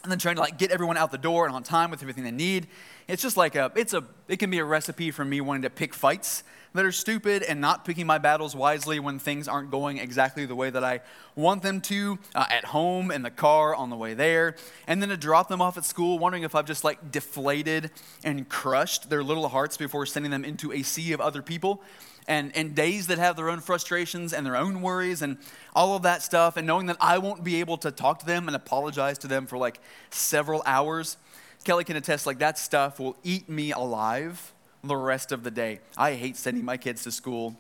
[0.04, 2.24] and then trying to like get everyone out the door and on time with everything
[2.24, 2.68] they need.
[3.08, 5.70] It's just like a, it's a, it can be a recipe for me wanting to
[5.72, 6.44] pick fights
[6.76, 10.56] that are stupid and not picking my battles wisely when things aren't going exactly the
[10.56, 11.00] way that I
[11.36, 14.56] want them to uh, at home, in the car, on the way there.
[14.86, 17.92] And then to drop them off at school, wondering if I've just like deflated
[18.24, 21.82] and crushed their little hearts before sending them into a sea of other people.
[22.28, 25.38] And, and days that have their own frustrations and their own worries and
[25.76, 28.48] all of that stuff, and knowing that I won't be able to talk to them
[28.48, 31.18] and apologize to them for like several hours.
[31.64, 34.55] Kelly can attest, like that stuff will eat me alive
[34.88, 35.80] the rest of the day.
[35.98, 37.56] I hate sending my kids to school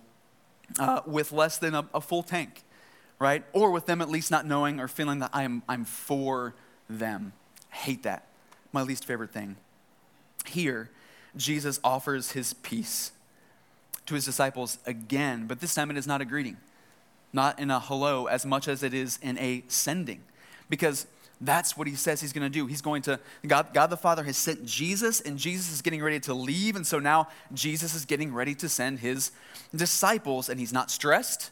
[0.79, 2.63] uh, with less than a, a, full tank,
[3.19, 3.43] right?
[3.53, 6.55] Or with them at least not knowing or feeling that I'm, I'm for
[6.89, 7.33] them.
[7.71, 8.27] I hate that.
[8.71, 9.57] My least favorite thing.
[10.45, 10.89] Here,
[11.35, 13.11] Jesus offers his peace
[14.05, 16.57] to his disciples again, but this time it is not a greeting,
[17.33, 20.21] not in a hello as much as it is in a sending.
[20.69, 21.07] Because
[21.41, 22.65] that's what he says he's going to do.
[22.65, 26.19] He's going to, God, God the Father has sent Jesus, and Jesus is getting ready
[26.21, 26.75] to leave.
[26.75, 29.31] And so now Jesus is getting ready to send his
[29.75, 31.51] disciples, and he's not stressed.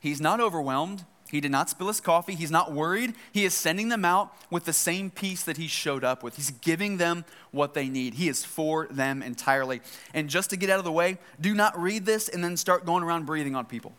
[0.00, 1.04] He's not overwhelmed.
[1.30, 2.34] He did not spill his coffee.
[2.34, 3.14] He's not worried.
[3.32, 6.36] He is sending them out with the same peace that he showed up with.
[6.36, 8.14] He's giving them what they need.
[8.14, 9.82] He is for them entirely.
[10.14, 12.86] And just to get out of the way, do not read this and then start
[12.86, 13.92] going around breathing on people.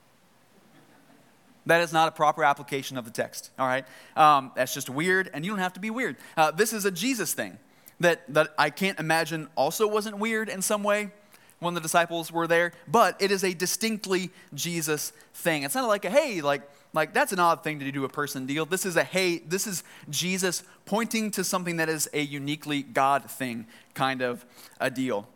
[1.65, 3.85] That is not a proper application of the text, all right?
[4.15, 6.15] Um, that's just weird, and you don't have to be weird.
[6.35, 7.57] Uh, this is a Jesus thing
[7.99, 11.11] that, that I can't imagine also wasn't weird in some way
[11.59, 15.63] when the disciples were there, but it is a distinctly Jesus thing.
[15.63, 16.61] It's not like a, hey, like,
[16.93, 18.65] like that's an odd thing to do a person deal.
[18.65, 23.29] This is a, hey, this is Jesus pointing to something that is a uniquely God
[23.29, 24.45] thing kind of
[24.79, 25.27] a deal.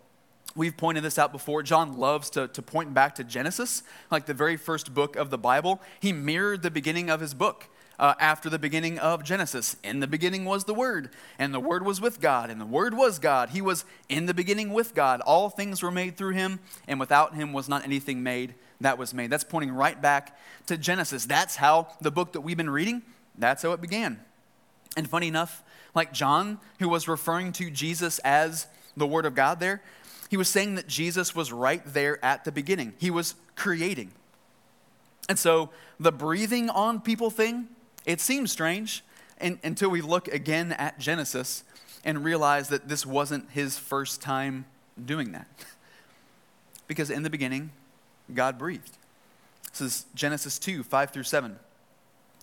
[0.56, 1.63] We've pointed this out before.
[1.63, 5.38] John loves to, to point back to Genesis, like the very first book of the
[5.38, 5.82] Bible.
[6.00, 9.78] He mirrored the beginning of his book uh, after the beginning of Genesis.
[9.84, 12.94] In the beginning was the Word, and the Word was with God, and the Word
[12.94, 13.50] was God.
[13.50, 15.22] He was in the beginning with God.
[15.22, 19.13] All things were made through him, and without him was not anything made that was
[19.13, 19.30] made.
[19.30, 20.38] That's pointing right back
[20.68, 21.26] to Genesis.
[21.26, 23.02] That's how the book that we've been reading,
[23.38, 24.20] that's how it began.
[24.96, 25.63] And funny enough,
[25.96, 29.82] like John, who was referring to Jesus as the Word of God there,
[30.34, 34.10] He was saying that Jesus was right there at the beginning, he was creating.
[35.30, 35.69] And so
[36.00, 37.67] the breathing on people thing,
[38.08, 39.04] it seems strange
[39.38, 41.63] and, until we look again at Genesis
[42.04, 44.65] and realize that this wasn't his first time
[45.06, 45.46] doing that.
[46.88, 47.69] because in the beginning,
[48.34, 48.98] God breathed.
[49.69, 51.60] This is Genesis 2 5 through 7.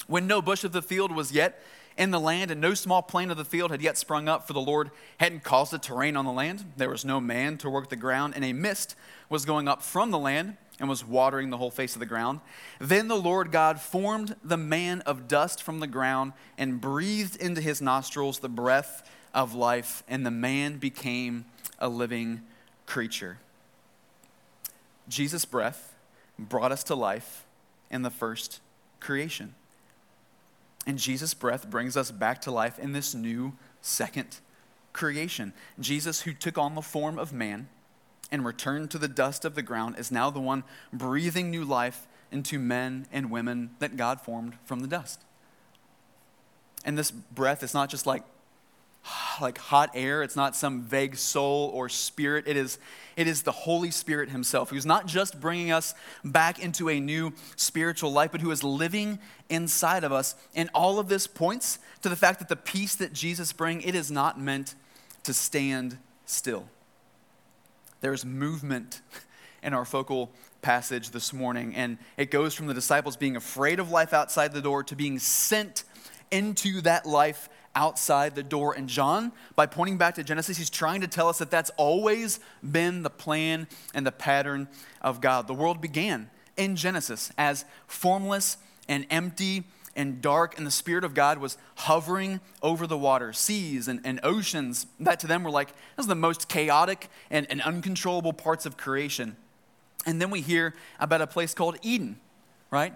[0.07, 1.61] When no bush of the field was yet
[1.97, 4.53] in the land, and no small plain of the field had yet sprung up, for
[4.53, 7.71] the Lord hadn't caused it to rain on the land, there was no man to
[7.71, 8.95] work the ground, and a mist
[9.29, 12.41] was going up from the land and was watering the whole face of the ground.
[12.79, 17.61] Then the Lord God formed the man of dust from the ground and breathed into
[17.61, 21.45] his nostrils the breath of life, and the man became
[21.79, 22.41] a living
[22.87, 23.39] creature.
[25.09, 25.95] Jesus' breath
[26.39, 27.45] brought us to life
[27.91, 28.61] in the first
[29.01, 29.55] creation.
[30.87, 34.39] And Jesus' breath brings us back to life in this new second
[34.93, 35.53] creation.
[35.79, 37.69] Jesus, who took on the form of man
[38.33, 42.07] and returned to the dust of the ground, is now the one breathing new life
[42.33, 45.23] into men and women that God formed from the dust.
[46.85, 48.23] And this breath is not just like
[49.41, 50.23] like hot air.
[50.23, 52.45] It's not some vague soul or spirit.
[52.47, 52.79] It is,
[53.17, 57.33] it is the Holy Spirit Himself, who's not just bringing us back into a new
[57.57, 60.35] spiritual life, but who is living inside of us.
[60.55, 63.95] And all of this points to the fact that the peace that Jesus brings, it
[63.95, 64.75] is not meant
[65.25, 66.69] to stand still.
[68.01, 69.03] There's movement
[69.63, 70.31] in our focal
[70.63, 74.61] passage this morning, and it goes from the disciples being afraid of life outside the
[74.61, 75.85] door to being sent
[76.31, 78.75] into that life outside the door.
[78.75, 82.41] And John, by pointing back to Genesis, he's trying to tell us that that's always
[82.69, 84.69] been the plan and the pattern
[85.01, 85.47] of God.
[85.47, 88.57] The world began in Genesis as formless
[88.89, 89.65] and empty
[89.97, 94.21] and dark, and the Spirit of God was hovering over the water, seas and, and
[94.23, 98.67] oceans that to them were like, those are the most chaotic and, and uncontrollable parts
[98.67, 99.37] of creation.
[100.07, 102.19] And then we hear about a place called Eden,
[102.71, 102.95] right?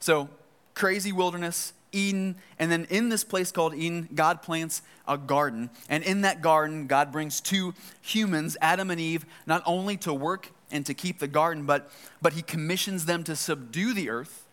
[0.00, 0.28] So,
[0.74, 2.36] crazy wilderness, Eden.
[2.58, 5.70] And then in this place called Eden, God plants a garden.
[5.88, 10.50] And in that garden, God brings two humans, Adam and Eve, not only to work
[10.70, 14.48] and to keep the garden, but, but he commissions them to subdue the earth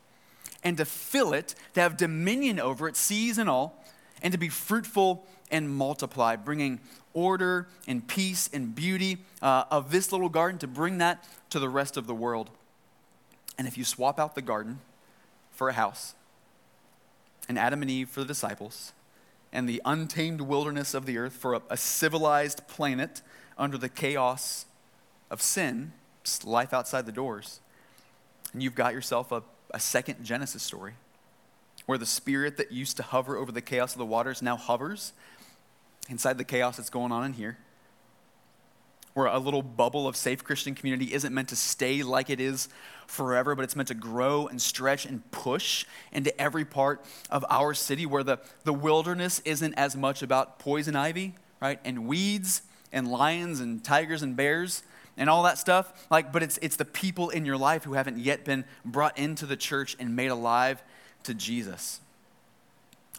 [0.63, 3.83] and to fill it, to have dominion over it, seas and all,
[4.21, 6.79] and to be fruitful and multiply, bringing
[7.13, 11.69] order and peace and beauty uh, of this little garden to bring that to the
[11.69, 12.49] rest of the world.
[13.57, 14.79] And if you swap out the garden
[15.51, 16.13] for a house,
[17.49, 18.93] and Adam and Eve for the disciples,
[19.51, 23.23] and the untamed wilderness of the earth for a, a civilized planet
[23.57, 24.65] under the chaos
[25.31, 25.91] of sin,
[26.45, 27.59] life outside the doors.
[28.53, 30.93] And you've got yourself a, a second Genesis story
[31.87, 35.13] where the spirit that used to hover over the chaos of the waters now hovers
[36.07, 37.57] inside the chaos that's going on in here
[39.13, 42.69] where a little bubble of safe Christian community isn't meant to stay like it is
[43.07, 47.73] forever, but it's meant to grow and stretch and push into every part of our
[47.73, 51.79] city where the, the wilderness isn't as much about poison ivy, right?
[51.83, 54.83] And weeds and lions and tigers and bears
[55.17, 56.07] and all that stuff.
[56.09, 59.45] Like, but it's it's the people in your life who haven't yet been brought into
[59.45, 60.81] the church and made alive
[61.23, 61.99] to Jesus.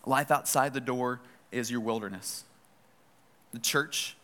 [0.06, 1.20] Life outside the door
[1.52, 2.44] is your wilderness.
[3.52, 4.16] The church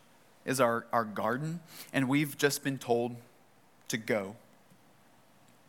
[0.47, 1.61] is our, our garden,
[1.93, 3.17] and we've just been told
[3.89, 4.37] to go.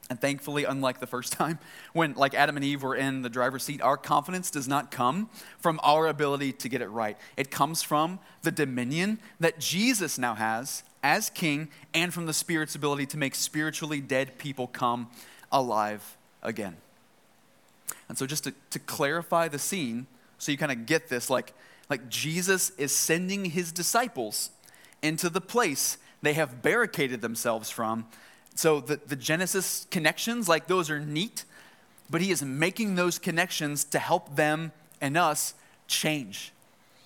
[0.09, 1.59] And thankfully, unlike the first time,
[1.93, 5.29] when like Adam and Eve were in the driver's seat, our confidence does not come
[5.59, 7.17] from our ability to get it right.
[7.35, 12.75] It comes from the dominion that Jesus now has as king and from the Spirit's
[12.75, 15.09] ability to make spiritually dead people come
[15.51, 16.77] alive again.
[18.09, 21.53] And so, just to, to clarify the scene, so you kind of get this, like,
[21.89, 24.51] like Jesus is sending his disciples
[25.01, 28.05] into the place they have barricaded themselves from.
[28.55, 31.45] So the, the Genesis connections, like those are neat,
[32.09, 35.53] but he is making those connections to help them and us
[35.87, 36.53] change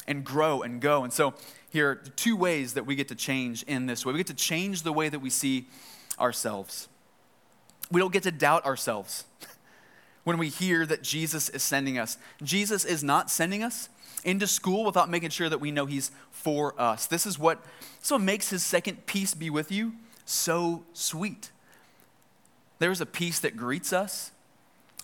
[0.08, 1.04] and grow and go.
[1.04, 1.34] And so
[1.70, 4.14] here are two ways that we get to change in this way.
[4.14, 5.68] We get to change the way that we see
[6.20, 6.88] ourselves.
[7.92, 9.26] We don't get to doubt ourselves
[10.24, 12.18] when we hear that Jesus is sending us.
[12.42, 13.90] Jesus is not sending us
[14.24, 17.08] into school without making sure that we know He's for us.
[17.08, 17.64] This is what,
[18.02, 19.94] so makes His second peace be with you
[20.26, 21.52] so sweet.
[22.80, 24.32] There's a peace that greets us.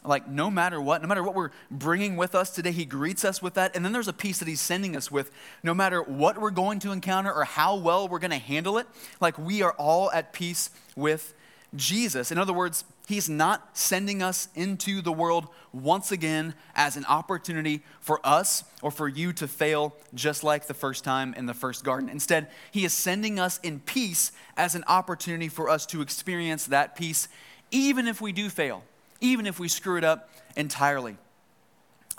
[0.03, 3.41] Like, no matter what, no matter what we're bringing with us today, He greets us
[3.41, 3.75] with that.
[3.75, 5.31] And then there's a peace that He's sending us with,
[5.63, 8.87] no matter what we're going to encounter or how well we're going to handle it.
[9.19, 11.33] Like, we are all at peace with
[11.75, 17.05] Jesus, in other words, he's not sending us into the world once again as an
[17.05, 21.53] opportunity for us or for you to fail just like the first time in the
[21.53, 22.09] first garden.
[22.09, 26.97] Instead, he is sending us in peace as an opportunity for us to experience that
[26.97, 27.29] peace,
[27.71, 28.83] even if we do fail,
[29.21, 31.15] even if we screw it up entirely.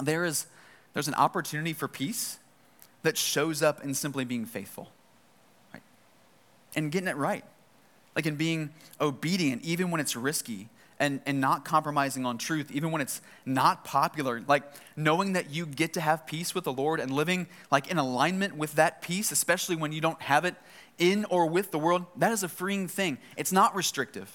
[0.03, 0.47] There is
[0.95, 2.39] there's an opportunity for peace
[3.03, 4.91] that shows up in simply being faithful
[5.73, 5.83] right?
[6.75, 7.45] and getting it right
[8.19, 8.71] like in being
[9.01, 10.69] obedient, even when it's risky,
[11.01, 14.43] and, and not compromising on truth, even when it's not popular.
[14.47, 14.65] Like
[14.97, 18.57] knowing that you get to have peace with the Lord and living like in alignment
[18.57, 20.57] with that peace, especially when you don't have it
[20.99, 23.19] in or with the world, that is a freeing thing.
[23.37, 24.31] It's not restrictive.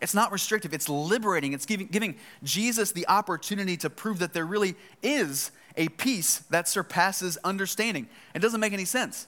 [0.00, 1.52] It's not restrictive, it's liberating.
[1.52, 6.68] It's giving, giving Jesus the opportunity to prove that there really is a peace that
[6.68, 8.08] surpasses understanding.
[8.34, 9.26] It doesn't make any sense.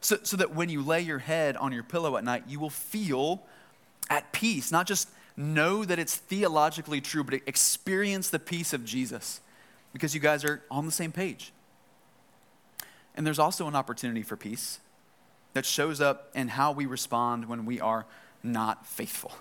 [0.00, 2.70] So, so that when you lay your head on your pillow at night, you will
[2.70, 3.42] feel
[4.10, 4.70] at peace.
[4.70, 9.40] Not just know that it's theologically true, but experience the peace of Jesus
[9.92, 11.52] because you guys are on the same page.
[13.16, 14.80] And there's also an opportunity for peace
[15.52, 18.06] that shows up in how we respond when we are
[18.42, 19.32] not faithful,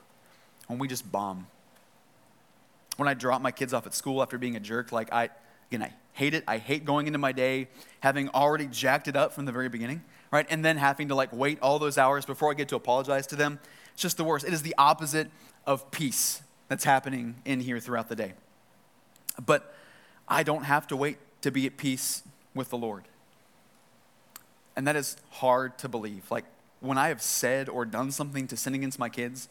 [0.67, 1.47] when we just bomb.
[2.97, 5.29] When I drop my kids off at school after being a jerk, like I,
[5.71, 6.43] again, I hate it.
[6.47, 7.67] I hate going into my day
[8.01, 10.03] having already jacked it up from the very beginning
[10.33, 10.47] right?
[10.49, 13.35] And then having to like wait all those hours before I get to apologize to
[13.35, 13.59] them.
[13.93, 14.43] It's just the worst.
[14.43, 15.29] It is the opposite
[15.65, 18.33] of peace that's happening in here throughout the day.
[19.43, 19.73] But
[20.27, 22.23] I don't have to wait to be at peace
[22.53, 23.03] with the Lord.
[24.75, 26.29] And that is hard to believe.
[26.31, 26.45] Like
[26.79, 29.49] when I have said or done something to sin against my kids,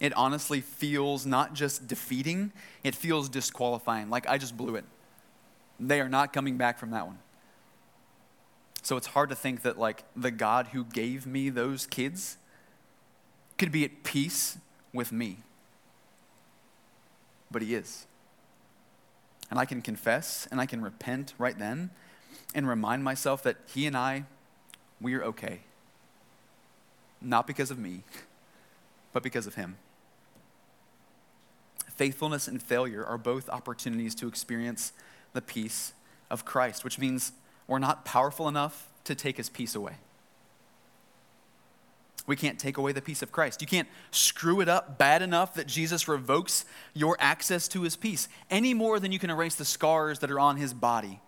[0.00, 2.52] it honestly feels not just defeating,
[2.84, 4.10] it feels disqualifying.
[4.10, 4.84] Like I just blew it.
[5.78, 7.18] They are not coming back from that one.
[8.82, 12.36] So it's hard to think that, like, the God who gave me those kids
[13.58, 14.58] could be at peace
[14.92, 15.38] with me.
[17.50, 18.06] But He is.
[19.50, 21.90] And I can confess and I can repent right then
[22.54, 24.24] and remind myself that He and I,
[25.00, 25.60] we are okay.
[27.20, 28.02] Not because of me,
[29.12, 29.76] but because of Him.
[31.94, 34.92] Faithfulness and failure are both opportunities to experience
[35.32, 35.94] the peace
[36.30, 37.32] of Christ, which means
[37.66, 39.94] we're not powerful enough to take his peace away.
[42.26, 43.60] We can't take away the peace of Christ.
[43.60, 48.28] You can't screw it up bad enough that Jesus revokes your access to his peace
[48.50, 51.20] any more than you can erase the scars that are on his body.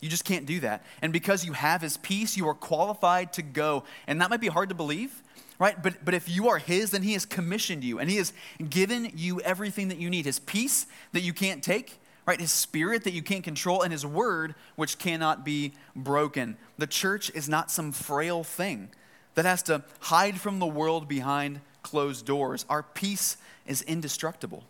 [0.00, 0.84] You just can't do that.
[1.02, 3.84] And because you have his peace, you are qualified to go.
[4.06, 5.22] And that might be hard to believe,
[5.58, 5.80] right?
[5.82, 8.32] But, but if you are his, then he has commissioned you and he has
[8.70, 12.40] given you everything that you need his peace that you can't take, right?
[12.40, 16.56] His spirit that you can't control, and his word which cannot be broken.
[16.78, 18.90] The church is not some frail thing
[19.38, 22.66] that has to hide from the world behind closed doors.
[22.68, 23.36] Our peace
[23.68, 24.64] is indestructible.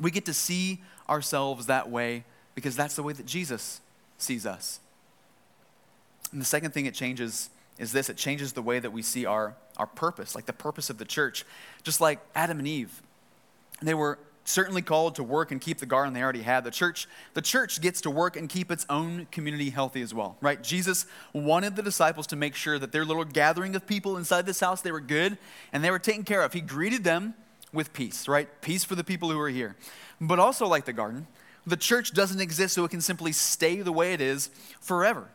[0.00, 2.24] We get to see ourselves that way
[2.56, 3.80] because that's the way that Jesus
[4.18, 4.80] sees us.
[6.32, 9.26] And the second thing it changes is this it changes the way that we see
[9.26, 11.44] our, our purpose, like the purpose of the church.
[11.84, 13.00] Just like Adam and Eve,
[13.80, 16.64] they were certainly called to work and keep the garden they already had.
[16.64, 20.36] The church, the church gets to work and keep its own community healthy as well,
[20.40, 20.62] right?
[20.62, 24.60] Jesus wanted the disciples to make sure that their little gathering of people inside this
[24.60, 25.38] house, they were good
[25.72, 26.52] and they were taken care of.
[26.52, 27.34] He greeted them
[27.72, 28.48] with peace, right?
[28.60, 29.76] Peace for the people who are here.
[30.20, 31.26] But also like the garden,
[31.66, 34.50] the church doesn't exist so it can simply stay the way it is
[34.80, 35.28] forever.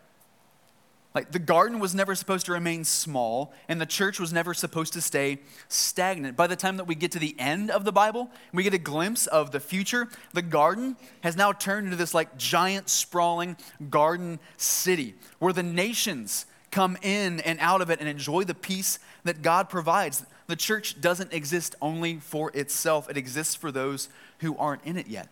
[1.17, 4.93] Like the garden was never supposed to remain small, and the church was never supposed
[4.93, 6.38] to stay stagnant.
[6.38, 8.77] By the time that we get to the end of the Bible, we get a
[8.77, 10.10] glimpse of the future.
[10.34, 13.58] The garden has now turned into this like giant, sprawling
[13.89, 18.99] garden city where the nations come in and out of it and enjoy the peace
[19.23, 20.23] that God provides.
[20.45, 24.08] The church doesn't exist only for itself, it exists for those
[24.41, 25.30] who aren't in it yet.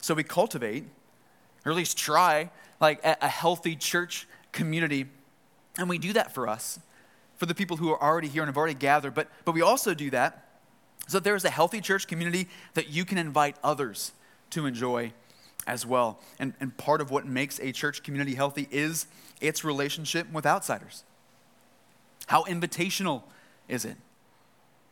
[0.00, 0.84] So we cultivate,
[1.66, 2.50] or at least try,
[2.84, 5.06] like a healthy church community.
[5.78, 6.78] And we do that for us,
[7.36, 9.14] for the people who are already here and have already gathered.
[9.14, 10.46] But, but we also do that
[11.08, 14.12] so that there is a healthy church community that you can invite others
[14.50, 15.12] to enjoy
[15.66, 16.20] as well.
[16.38, 19.06] And, and part of what makes a church community healthy is
[19.40, 21.04] its relationship with outsiders.
[22.26, 23.22] How invitational
[23.66, 23.96] is it?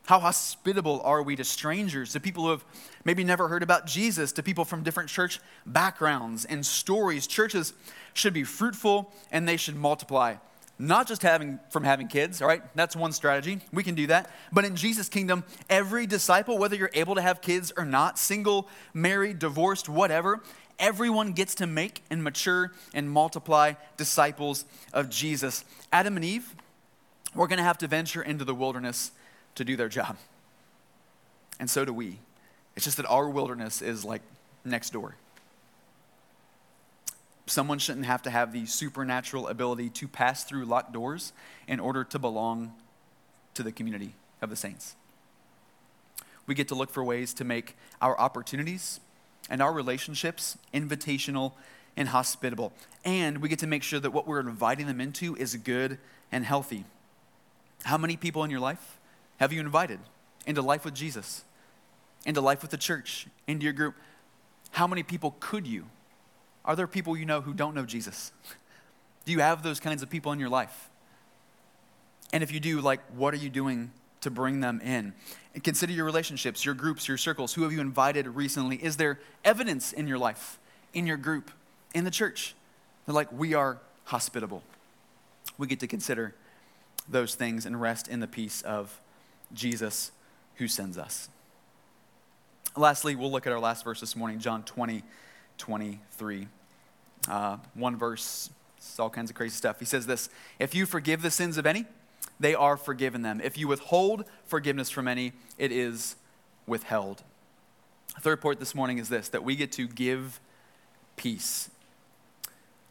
[0.07, 2.65] How hospitable are we to strangers, to people who have
[3.05, 7.27] maybe never heard about Jesus, to people from different church backgrounds and stories?
[7.27, 7.73] Churches
[8.13, 10.37] should be fruitful and they should multiply.
[10.79, 12.63] Not just having from having kids, all right?
[12.75, 13.61] That's one strategy.
[13.73, 14.29] We can do that.
[14.53, 18.69] But in Jesus' kingdom, every disciple, whether you're able to have kids or not, single,
[18.93, 20.41] married, divorced, whatever,
[20.81, 25.65] everyone gets to make and mature and multiply disciples of Jesus.
[25.93, 26.57] Adam and Eve,
[27.35, 29.13] we're going to have to venture into the wilderness
[29.55, 30.17] to do their job.
[31.61, 32.19] And so do we.
[32.77, 34.23] It's just that our wilderness is like
[34.65, 35.15] next door.
[37.47, 41.33] Someone shouldn't have to have the supernatural ability to pass through locked doors
[41.67, 42.73] in order to belong
[43.55, 44.95] to the community of the saints.
[46.47, 49.01] We get to look for ways to make our opportunities
[49.51, 51.53] and our relationships invitational
[51.97, 52.73] and hospitable.
[53.05, 55.99] And we get to make sure that what we're inviting them into is good
[56.31, 56.85] and healthy.
[57.85, 58.99] How many people in your life
[59.43, 59.99] have you invited
[60.47, 61.43] into life with Jesus,
[62.25, 63.97] into life with the church, into your group?
[64.71, 65.87] How many people could you?
[66.65, 68.31] Are there people you know who don't know Jesus?
[69.25, 70.91] Do you have those kinds of people in your life?
[72.33, 73.91] And if you do, like, what are you doing
[74.21, 75.13] to bring them in?
[75.55, 77.53] And consider your relationships, your groups, your circles.
[77.55, 78.77] Who have you invited recently?
[78.77, 80.61] Is there evidence in your life,
[80.95, 81.51] in your group,
[81.97, 82.55] in the church?
[83.07, 84.63] They're like, we are hospitable.
[85.59, 86.33] We get to consider
[87.09, 89.01] those things and rest in the peace of
[89.55, 90.13] Jesus
[90.57, 91.29] who sends us.
[92.77, 95.03] Lastly, we'll look at our last verse this morning, John 20,
[95.59, 96.49] 23.
[97.29, 99.79] Uh, one verse, it's all kinds of crazy stuff.
[99.79, 101.85] He says this If you forgive the sins of any,
[102.41, 103.41] they are forgiven them.
[103.43, 106.17] If you withhold forgiveness from any, it is
[106.67, 107.23] withheld.
[108.21, 110.41] third point this morning is this that we get to give
[111.17, 111.71] peace.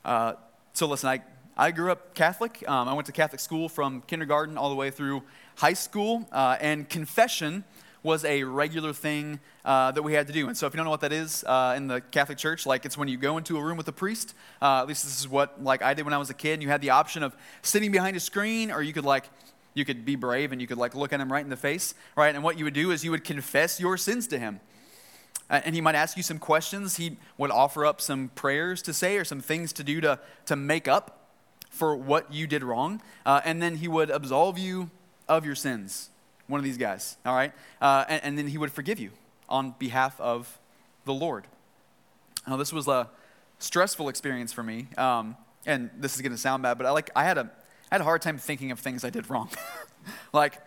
[0.05, 0.34] Uh,
[0.74, 1.22] so, listen, I,
[1.58, 2.64] I grew up Catholic.
[2.68, 5.24] Um, I went to Catholic school from kindergarten all the way through
[5.58, 7.64] high school, uh, and confession
[8.04, 10.47] was a regular thing uh, that we had to do.
[10.47, 12.86] And so, if you don't know what that is uh, in the Catholic Church, like
[12.86, 14.34] it's when you go into a room with a priest.
[14.62, 16.54] Uh, at least this is what like I did when I was a kid.
[16.54, 19.30] And you had the option of sitting behind a screen, or you could like
[19.74, 21.93] you could be brave and you could like look at him right in the face,
[22.16, 22.34] right?
[22.34, 24.60] And what you would do is you would confess your sins to him.
[25.49, 26.95] And he might ask you some questions.
[26.95, 30.56] He would offer up some prayers to say or some things to do to, to
[30.56, 31.20] make up
[31.72, 33.01] for what you did wrong.
[33.26, 34.91] Uh, and then he would absolve you
[35.28, 36.11] of your sins
[36.51, 37.53] one of these guys, all right?
[37.82, 39.11] Uh, and, and, then he would forgive you
[39.47, 40.59] on behalf of
[41.05, 41.47] the Lord.
[42.45, 43.09] Now, this was a
[43.59, 47.09] stressful experience for me, um, and this is going to sound bad, but I, like,
[47.15, 47.49] I, had a,
[47.89, 49.49] I had a hard time thinking of things I did wrong.
[50.34, 50.59] like,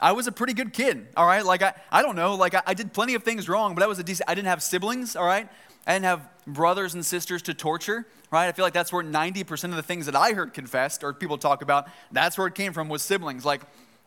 [0.00, 1.44] I was a pretty good kid, all right?
[1.44, 3.86] Like, I, I don't know, like, I, I did plenty of things wrong, but I
[3.86, 5.48] was a decent, I didn't have siblings, all right?
[5.94, 8.48] Didn't have brothers and sisters to torture, right?
[8.48, 11.38] I feel like that's where 90% of the things that I heard confessed or people
[11.38, 13.44] talk about, that's where it came from was siblings.
[13.44, 13.62] Like,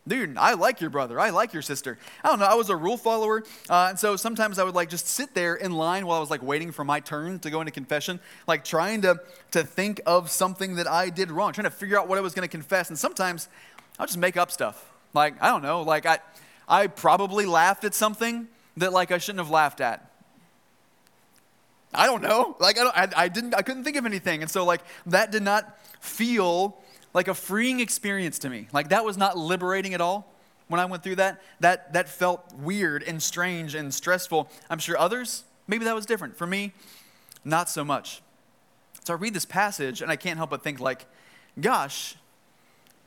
[0.07, 1.19] dude, I like your brother.
[1.19, 1.97] I like your sister.
[2.23, 2.45] I don't know.
[2.45, 3.43] I was a rule follower.
[3.69, 6.29] Uh, and so sometimes I would like just sit there in line while I was
[6.29, 9.19] like waiting for my turn to go into confession, like trying to,
[9.51, 12.33] to think of something that I did wrong, trying to figure out what I was
[12.33, 12.89] going to confess.
[12.89, 13.47] And sometimes
[13.97, 14.91] I'll just make up stuff.
[15.13, 15.81] Like, I don't know.
[15.81, 16.19] Like, I,
[16.67, 20.08] I probably laughed at something that like I shouldn't have laughed at.
[21.93, 22.55] I don't know.
[22.59, 24.41] Like, I, don't, I, I didn't, I couldn't think of anything.
[24.41, 26.77] And so like that did not feel
[27.13, 28.67] like a freeing experience to me.
[28.71, 30.31] Like that was not liberating at all
[30.67, 31.41] when I went through that.
[31.59, 34.49] That that felt weird and strange and stressful.
[34.69, 36.37] I'm sure others, maybe that was different.
[36.37, 36.73] For me,
[37.43, 38.21] not so much.
[39.03, 41.05] So I read this passage and I can't help but think like,
[41.59, 42.15] gosh,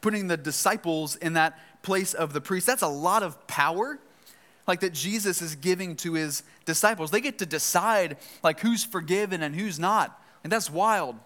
[0.01, 3.99] putting the disciples in that place of the priest, that's a lot of power
[4.67, 7.11] like that Jesus is giving to his disciples.
[7.11, 10.21] They get to decide like who's forgiven and who's not.
[10.45, 11.17] And that's wild.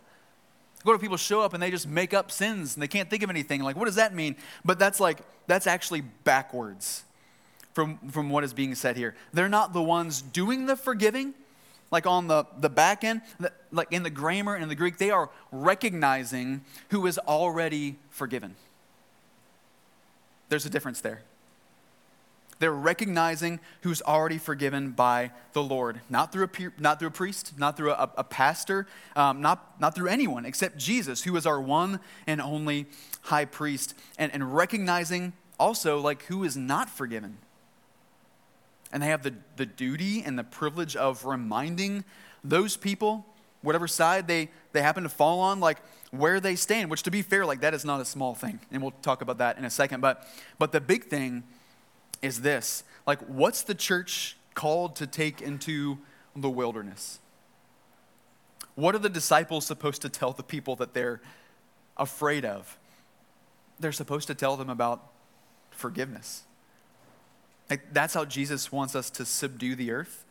[0.82, 3.22] What if people show up and they just make up sins and they can't think
[3.22, 3.62] of anything?
[3.62, 4.36] Like, what does that mean?
[4.64, 7.02] But that's like, that's actually backwards
[7.72, 9.14] from, from what is being said here.
[9.32, 11.34] They're not the ones doing the forgiving,
[11.90, 13.22] like on the, the back end,
[13.72, 18.54] like in the grammar and in the Greek, they are recognizing who is already forgiven.
[20.48, 21.22] There's a difference there.
[22.58, 27.52] They're recognizing who's already forgiven by the Lord, not through a, not through a priest,
[27.58, 31.60] not through a, a pastor, um, not, not through anyone except Jesus, who is our
[31.60, 32.86] one and only
[33.22, 37.38] high priest, and, and recognizing also like who is not forgiven.
[38.90, 42.04] And they have the, the duty and the privilege of reminding
[42.42, 43.26] those people,
[43.60, 45.78] whatever side they, they happen to fall on, like
[46.10, 48.60] where they stand, which to be fair, like that is not a small thing.
[48.70, 50.00] And we'll talk about that in a second.
[50.00, 50.26] But,
[50.58, 51.42] but the big thing
[52.22, 55.98] is this like, what's the church called to take into
[56.34, 57.20] the wilderness?
[58.74, 61.20] What are the disciples supposed to tell the people that they're
[61.96, 62.76] afraid of?
[63.80, 65.02] They're supposed to tell them about
[65.70, 66.42] forgiveness.
[67.70, 70.24] Like, that's how Jesus wants us to subdue the earth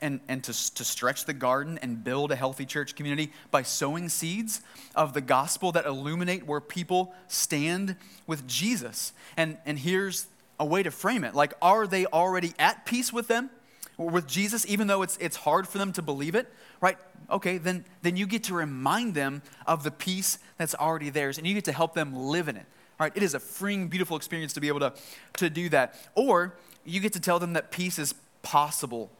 [0.00, 4.08] and, and to, to stretch the garden and build a healthy church community by sowing
[4.08, 4.60] seeds
[4.94, 9.12] of the gospel that illuminate where people stand with Jesus.
[9.36, 10.26] And, and here's
[10.58, 11.34] a way to frame it.
[11.34, 13.50] Like, are they already at peace with them,
[13.96, 16.52] with Jesus, even though it's, it's hard for them to believe it?
[16.80, 16.98] Right?
[17.30, 21.46] Okay, then, then you get to remind them of the peace that's already theirs, and
[21.46, 22.66] you get to help them live in it
[22.98, 23.12] Right?
[23.14, 24.92] It is a freeing, beautiful experience to be able to,
[25.34, 25.94] to do that.
[26.14, 26.54] Or
[26.84, 29.10] you get to tell them that peace is possible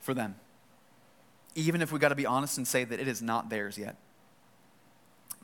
[0.00, 0.34] for them,
[1.54, 3.96] even if we got to be honest and say that it is not theirs yet.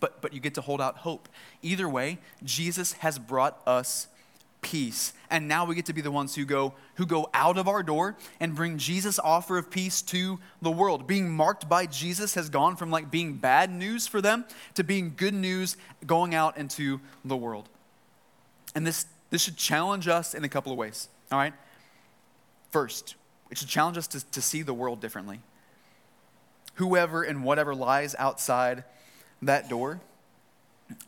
[0.01, 1.29] But, but you get to hold out hope.
[1.63, 4.09] Either way, Jesus has brought us
[4.65, 5.13] peace.
[5.31, 7.83] And now we get to be the ones who go who go out of our
[7.83, 11.07] door and bring Jesus' offer of peace to the world.
[11.07, 15.13] Being marked by Jesus has gone from like being bad news for them to being
[15.17, 17.69] good news going out into the world.
[18.75, 21.09] And this this should challenge us in a couple of ways.
[21.31, 21.53] All right?
[22.71, 23.15] First,
[23.51, 25.41] it should challenge us to, to see the world differently.
[26.77, 28.85] Whoever and whatever lies outside
[29.43, 30.01] that door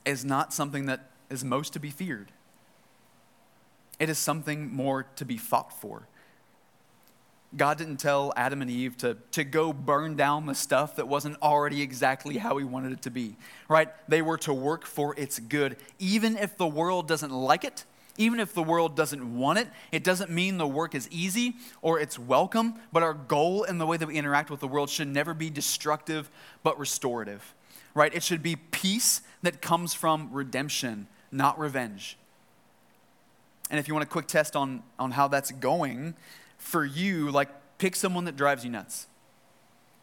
[0.04, 2.30] is not something that is most to be feared.
[3.98, 6.06] It is something more to be fought for.
[7.56, 11.40] God didn't tell Adam and Eve to, to go burn down the stuff that wasn't
[11.40, 13.36] already exactly how He wanted it to be,
[13.68, 13.88] right?
[14.08, 15.76] They were to work for its good.
[15.98, 17.84] Even if the world doesn't like it,
[18.18, 22.00] even if the world doesn't want it, it doesn't mean the work is easy or
[22.00, 25.08] it's welcome, but our goal in the way that we interact with the world should
[25.08, 26.30] never be destructive
[26.62, 27.54] but restorative,
[27.94, 28.14] right?
[28.14, 32.18] It should be peace that comes from redemption, not revenge.
[33.70, 36.14] And if you want a quick test on, on how that's going
[36.58, 37.48] for you, like
[37.78, 39.06] pick someone that drives you nuts.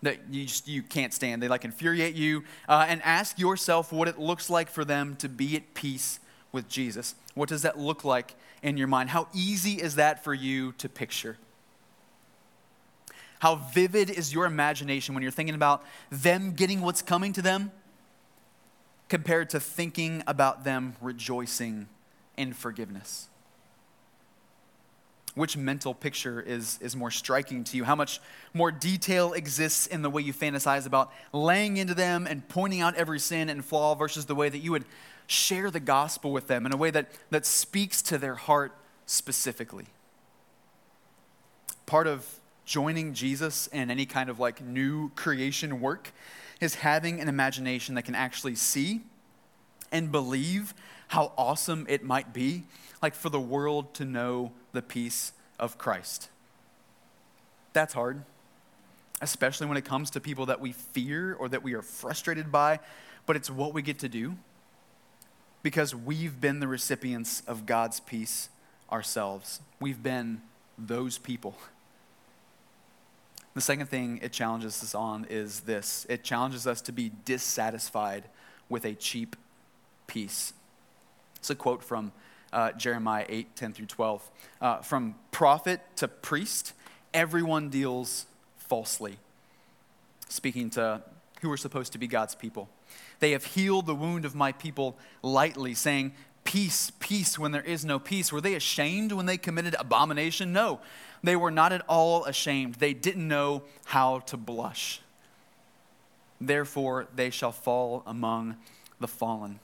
[0.02, 1.42] That you just you can't stand.
[1.42, 5.30] They like infuriate you uh, and ask yourself what it looks like for them to
[5.30, 6.20] be at peace
[6.52, 7.16] with jesus.
[7.36, 9.10] What does that look like in your mind?
[9.10, 11.38] How easy is that for you to picture?
[13.40, 17.72] How vivid is your imagination when you're thinking about them getting what's coming to them
[19.10, 21.88] compared to thinking about them rejoicing
[22.38, 23.30] in forgiveness
[25.36, 27.84] which mental picture is, is more striking to you?
[27.84, 28.20] How much
[28.54, 32.96] more detail exists in the way you fantasize about laying into them and pointing out
[32.96, 34.86] every sin and flaw versus the way that you would
[35.26, 38.76] share the gospel with them in a way that, that speaks to their heart
[39.06, 39.86] specifically?
[41.86, 46.14] Part of joining Jesus in any kind of like new creation work
[46.62, 49.02] is having an imagination that can actually see
[49.92, 50.74] and believe
[51.10, 52.64] how awesome it might be,
[53.02, 56.30] like for the world to know the peace of Christ.
[57.72, 58.24] That's hard,
[59.22, 62.80] especially when it comes to people that we fear or that we are frustrated by,
[63.26, 64.36] but it's what we get to do
[65.64, 68.50] because we've been the recipients of God's peace
[68.92, 69.62] ourselves.
[69.80, 70.42] We've been
[70.78, 71.56] those people.
[73.56, 78.26] The second thing it challenges us on is this it challenges us to be dissatisfied
[78.68, 79.36] with a cheap
[80.08, 80.54] peace.
[81.38, 82.12] It's a quote from
[82.54, 84.32] uh, Jeremiah 8, 10 through 12.
[84.62, 86.74] Uh, from prophet to priest,
[87.14, 88.26] everyone deals
[88.58, 89.18] falsely.
[90.30, 91.02] Speaking to
[91.42, 92.70] who are supposed to be God's people.
[93.20, 97.86] They have healed the wound of my people lightly, saying, Peace, peace, when there is
[97.86, 98.32] no peace.
[98.32, 100.52] Were they ashamed when they committed abomination?
[100.52, 100.80] No,
[101.22, 102.76] they were not at all ashamed.
[102.76, 105.02] They didn't know how to blush.
[106.42, 108.58] Therefore, they shall fall among
[109.00, 109.60] the fallen.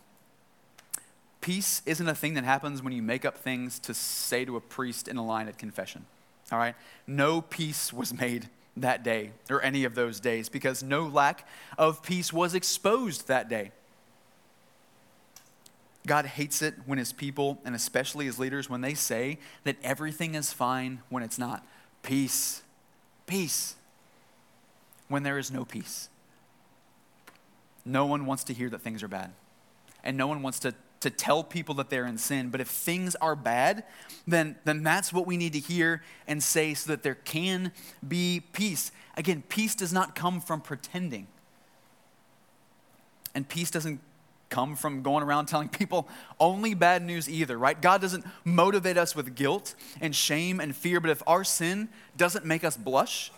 [1.42, 4.62] Peace isn't a thing that happens when you make up things to say to a
[4.62, 6.06] priest in a line at confession.
[6.52, 6.76] All right?
[7.08, 12.04] No peace was made that day or any of those days because no lack of
[12.04, 13.72] peace was exposed that day.
[16.08, 20.34] God hates it when his people, and especially his leaders, when they say that everything
[20.34, 21.66] is fine when it's not.
[22.04, 22.64] Peace.
[23.28, 23.76] Peace.
[25.08, 26.10] When there is no peace.
[27.86, 29.32] No one wants to hear that things are bad.
[30.04, 32.50] And no one wants to to tell people that they're in sin.
[32.50, 33.84] But if things are bad,
[34.28, 37.72] then, then that's what we need to hear and say so that there can
[38.06, 38.92] be peace.
[39.16, 41.28] Again, peace does not come from pretending.
[43.34, 44.02] And peace doesn't
[44.50, 46.08] come from going around telling people
[46.40, 47.80] only bad news either, right?
[47.80, 52.46] God doesn't motivate us with guilt and shame and fear, but if our sin doesn't
[52.46, 53.32] make us blush,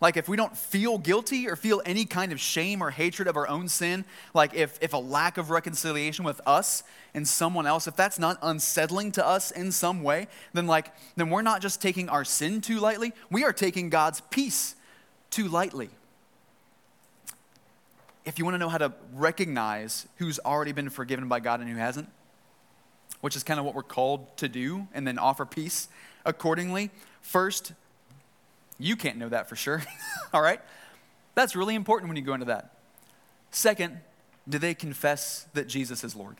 [0.00, 3.36] like, if we don't feel guilty or feel any kind of shame or hatred of
[3.36, 6.82] our own sin, like if, if a lack of reconciliation with us
[7.12, 11.28] and someone else, if that's not unsettling to us in some way, then, like, then
[11.28, 14.74] we're not just taking our sin too lightly, we are taking God's peace
[15.28, 15.90] too lightly.
[18.24, 21.68] If you want to know how to recognize who's already been forgiven by God and
[21.68, 22.08] who hasn't,
[23.20, 25.88] which is kind of what we're called to do, and then offer peace
[26.24, 26.90] accordingly,
[27.20, 27.72] first,
[28.80, 29.82] you can't know that for sure.
[30.32, 30.60] All right?
[31.34, 32.74] That's really important when you go into that.
[33.50, 34.00] Second,
[34.48, 36.36] do they confess that Jesus is Lord?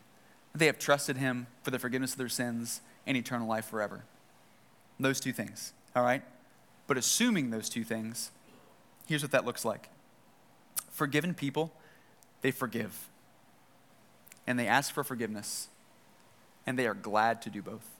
[0.54, 4.04] They have trusted him for the forgiveness of their sins and eternal life forever.
[4.98, 6.22] Those two things, all right?
[6.86, 8.30] But assuming those two things,
[9.06, 9.88] here's what that looks like
[10.90, 11.72] forgiven people,
[12.42, 13.08] they forgive.
[14.46, 15.68] And they ask for forgiveness.
[16.66, 17.99] and they are glad to do both.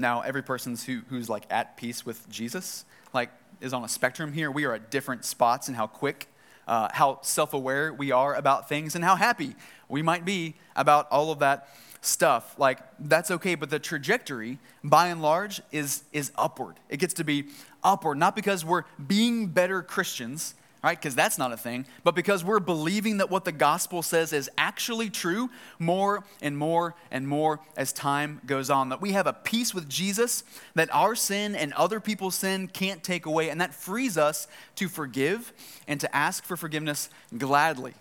[0.00, 3.30] Now, every person who, who's like at peace with Jesus, like
[3.60, 4.50] is on a spectrum here.
[4.50, 6.28] We are at different spots in how quick,
[6.66, 9.54] uh, how self aware we are about things, and how happy
[9.88, 11.68] we might be about all of that
[12.00, 12.58] stuff.
[12.58, 16.76] Like, that's okay, but the trajectory, by and large, is, is upward.
[16.88, 17.48] It gets to be
[17.84, 20.98] upward, not because we're being better Christians, right?
[20.98, 24.50] Because that's not a thing, but because we're believing that what the gospel says is
[24.56, 28.88] actually true more and more and more as time goes on.
[28.88, 30.42] That we have a peace with Jesus
[30.74, 34.88] that our sin and other people's sin can't take away, and that frees us to
[34.88, 35.52] forgive
[35.86, 37.94] and to ask for forgiveness gladly.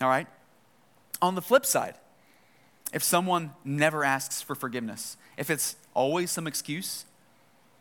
[0.00, 0.26] All right?
[1.22, 1.94] On the flip side,
[2.92, 7.04] if someone never asks for forgiveness, if it's always some excuse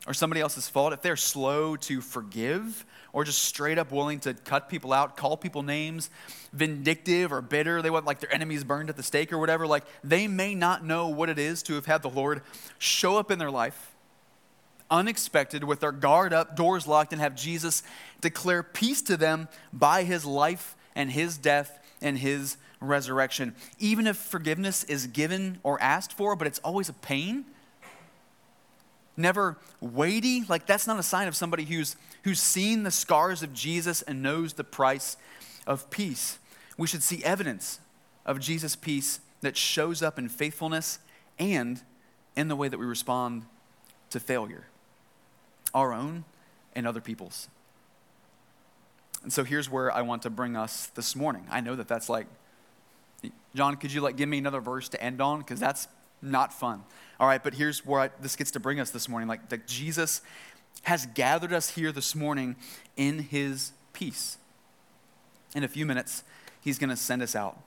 [0.05, 4.33] or somebody else's fault, if they're slow to forgive or just straight up willing to
[4.33, 6.09] cut people out, call people names,
[6.53, 9.83] vindictive or bitter, they want like their enemies burned at the stake or whatever, like
[10.03, 12.41] they may not know what it is to have had the Lord
[12.77, 13.95] show up in their life
[14.89, 17.83] unexpected with their guard up, doors locked, and have Jesus
[18.21, 23.55] declare peace to them by his life and his death and his resurrection.
[23.79, 27.45] Even if forgiveness is given or asked for, but it's always a pain,
[29.17, 33.53] never weighty, like that's not a sign of somebody who's, who's seen the scars of
[33.53, 35.17] Jesus and knows the price
[35.65, 36.37] of peace.
[36.77, 37.79] We should see evidence
[38.25, 40.99] of Jesus' peace that shows up in faithfulness
[41.39, 41.81] and
[42.35, 43.45] in the way that we respond
[44.11, 44.67] to failure,
[45.73, 46.23] our own
[46.75, 47.47] and other people's.
[49.23, 51.45] And so here's where I want to bring us this morning.
[51.49, 52.27] I know that that's like,
[53.55, 55.39] John, could you like give me another verse to end on?
[55.39, 55.87] Because that's
[56.21, 56.83] not fun.
[57.19, 59.27] All right, but here's where I, this gets to bring us this morning.
[59.27, 60.21] Like that Jesus
[60.83, 62.55] has gathered us here this morning
[62.95, 64.37] in his peace.
[65.55, 66.23] In a few minutes,
[66.61, 67.59] he's going to send us out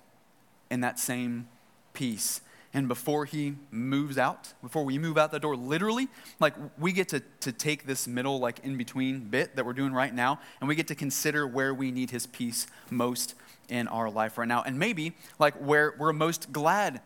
[0.71, 1.49] in that same
[1.93, 2.41] peace.
[2.73, 6.07] And before he moves out, before we move out the door, literally,
[6.39, 9.93] like we get to, to take this middle, like in between bit that we're doing
[9.93, 13.35] right now, and we get to consider where we need his peace most
[13.69, 14.63] in our life right now.
[14.63, 17.01] And maybe, like, where we're most glad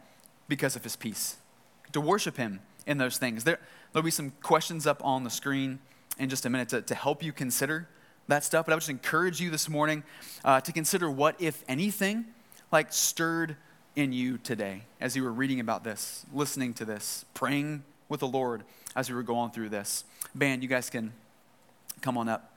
[0.48, 1.36] because of his peace,
[1.92, 3.44] to worship him in those things.
[3.44, 3.58] There,
[3.92, 5.78] there'll be some questions up on the screen
[6.18, 7.88] in just a minute to, to help you consider
[8.28, 8.66] that stuff.
[8.66, 10.02] But I would just encourage you this morning
[10.44, 12.26] uh, to consider what, if anything,
[12.72, 13.56] like stirred
[13.96, 18.26] in you today as you were reading about this, listening to this, praying with the
[18.26, 18.64] Lord
[18.96, 20.04] as we were going through this.
[20.34, 21.12] Band, you guys can
[22.00, 22.52] come on up.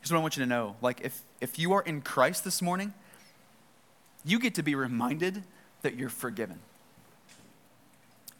[0.00, 0.76] Here's what I want you to know.
[0.80, 2.94] Like, if, if you are in Christ this morning,
[4.24, 5.42] you get to be reminded
[5.82, 6.58] that you're forgiven.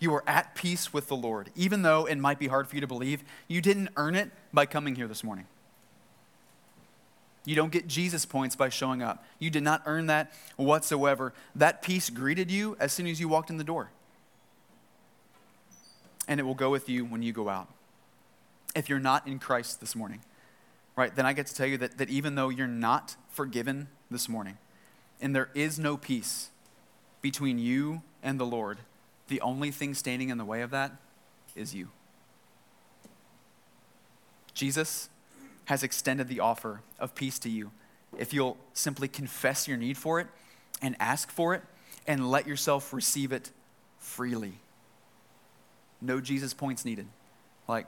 [0.01, 2.81] You are at peace with the Lord, even though it might be hard for you
[2.81, 3.25] to believe.
[3.49, 5.47] You didn't earn it by coming here this morning.
[7.45, 9.25] You don't get Jesus points by showing up.
[9.39, 11.33] You did not earn that whatsoever.
[11.57, 13.91] That peace greeted you as soon as you walked in the door.
[16.29, 17.69] And it will go with you when you go out.
[18.77, 20.21] If you're not in Christ this morning,
[20.95, 24.29] right, then I get to tell you that, that even though you're not forgiven this
[24.29, 24.59] morning,
[25.21, 26.51] and there is no peace
[27.21, 28.79] between you and the Lord,
[29.29, 30.93] the only thing standing in the way of that
[31.55, 31.89] is you.
[34.55, 35.09] Jesus
[35.67, 37.71] has extended the offer of peace to you
[38.17, 40.27] if you'll simply confess your need for it
[40.81, 41.63] and ask for it
[42.07, 43.51] and let yourself receive it
[43.99, 44.55] freely.
[46.01, 47.07] No Jesus points needed.
[47.67, 47.87] Like,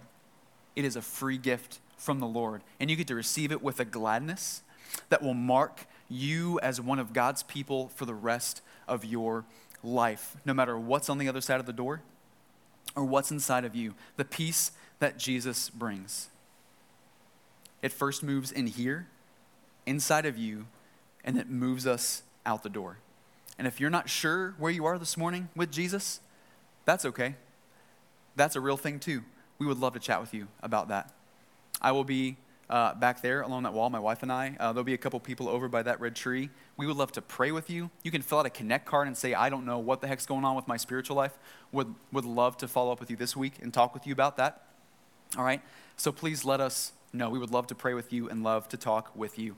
[0.76, 3.80] it is a free gift from the Lord, and you get to receive it with
[3.80, 4.62] a gladness
[5.08, 9.44] that will mark you as one of God's people for the rest of your
[9.82, 12.02] life, no matter what's on the other side of the door
[12.94, 16.28] or what's inside of you, the peace that Jesus brings.
[17.80, 19.06] It first moves in here,
[19.86, 20.66] inside of you,
[21.24, 22.98] and it moves us out the door.
[23.58, 26.20] And if you're not sure where you are this morning with Jesus,
[26.84, 27.36] that's okay.
[28.36, 29.22] That's a real thing too.
[29.58, 31.12] We would love to chat with you about that.
[31.80, 32.36] I will be
[32.70, 34.56] uh, back there along that wall, my wife and I.
[34.60, 36.50] Uh, there'll be a couple people over by that red tree.
[36.76, 37.90] We would love to pray with you.
[38.04, 40.24] You can fill out a connect card and say, I don't know what the heck's
[40.24, 41.36] going on with my spiritual life.
[41.72, 44.36] Would, would love to follow up with you this week and talk with you about
[44.36, 44.62] that.
[45.36, 45.60] All right?
[45.96, 47.28] So please let us know.
[47.28, 49.56] We would love to pray with you and love to talk with you.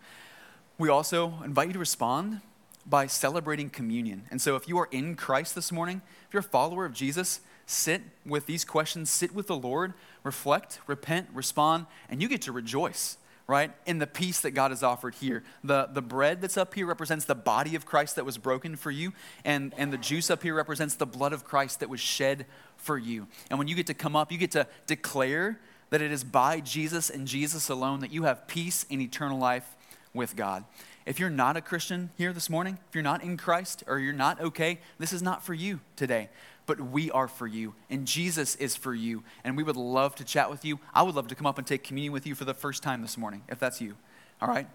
[0.78, 2.40] We also invite you to respond
[2.86, 4.22] by celebrating communion.
[4.30, 7.40] And so if you are in Christ this morning, if you're a follower of Jesus,
[7.66, 12.52] sit with these questions, sit with the Lord, reflect, repent, respond, and you get to
[12.52, 15.42] rejoice, right, in the peace that God has offered here.
[15.64, 18.90] The, the bread that's up here represents the body of Christ that was broken for
[18.90, 19.12] you,
[19.44, 22.46] and, and the juice up here represents the blood of Christ that was shed
[22.76, 23.26] for you.
[23.50, 25.58] And when you get to come up, you get to declare
[25.90, 29.76] that it is by Jesus and Jesus alone that you have peace and eternal life
[30.14, 30.64] with God.
[31.04, 34.12] If you're not a Christian here this morning, if you're not in Christ or you're
[34.12, 36.28] not okay, this is not for you today.
[36.66, 39.24] But we are for you, and Jesus is for you.
[39.42, 40.78] And we would love to chat with you.
[40.94, 43.02] I would love to come up and take communion with you for the first time
[43.02, 43.96] this morning, if that's you.
[44.40, 44.68] All right?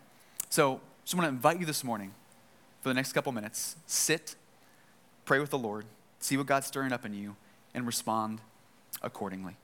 [0.49, 2.13] So, just want to invite you this morning
[2.81, 3.77] for the next couple minutes.
[3.85, 4.35] Sit,
[5.23, 5.85] pray with the Lord,
[6.19, 7.37] see what God's stirring up in you,
[7.73, 8.41] and respond
[9.01, 9.55] accordingly.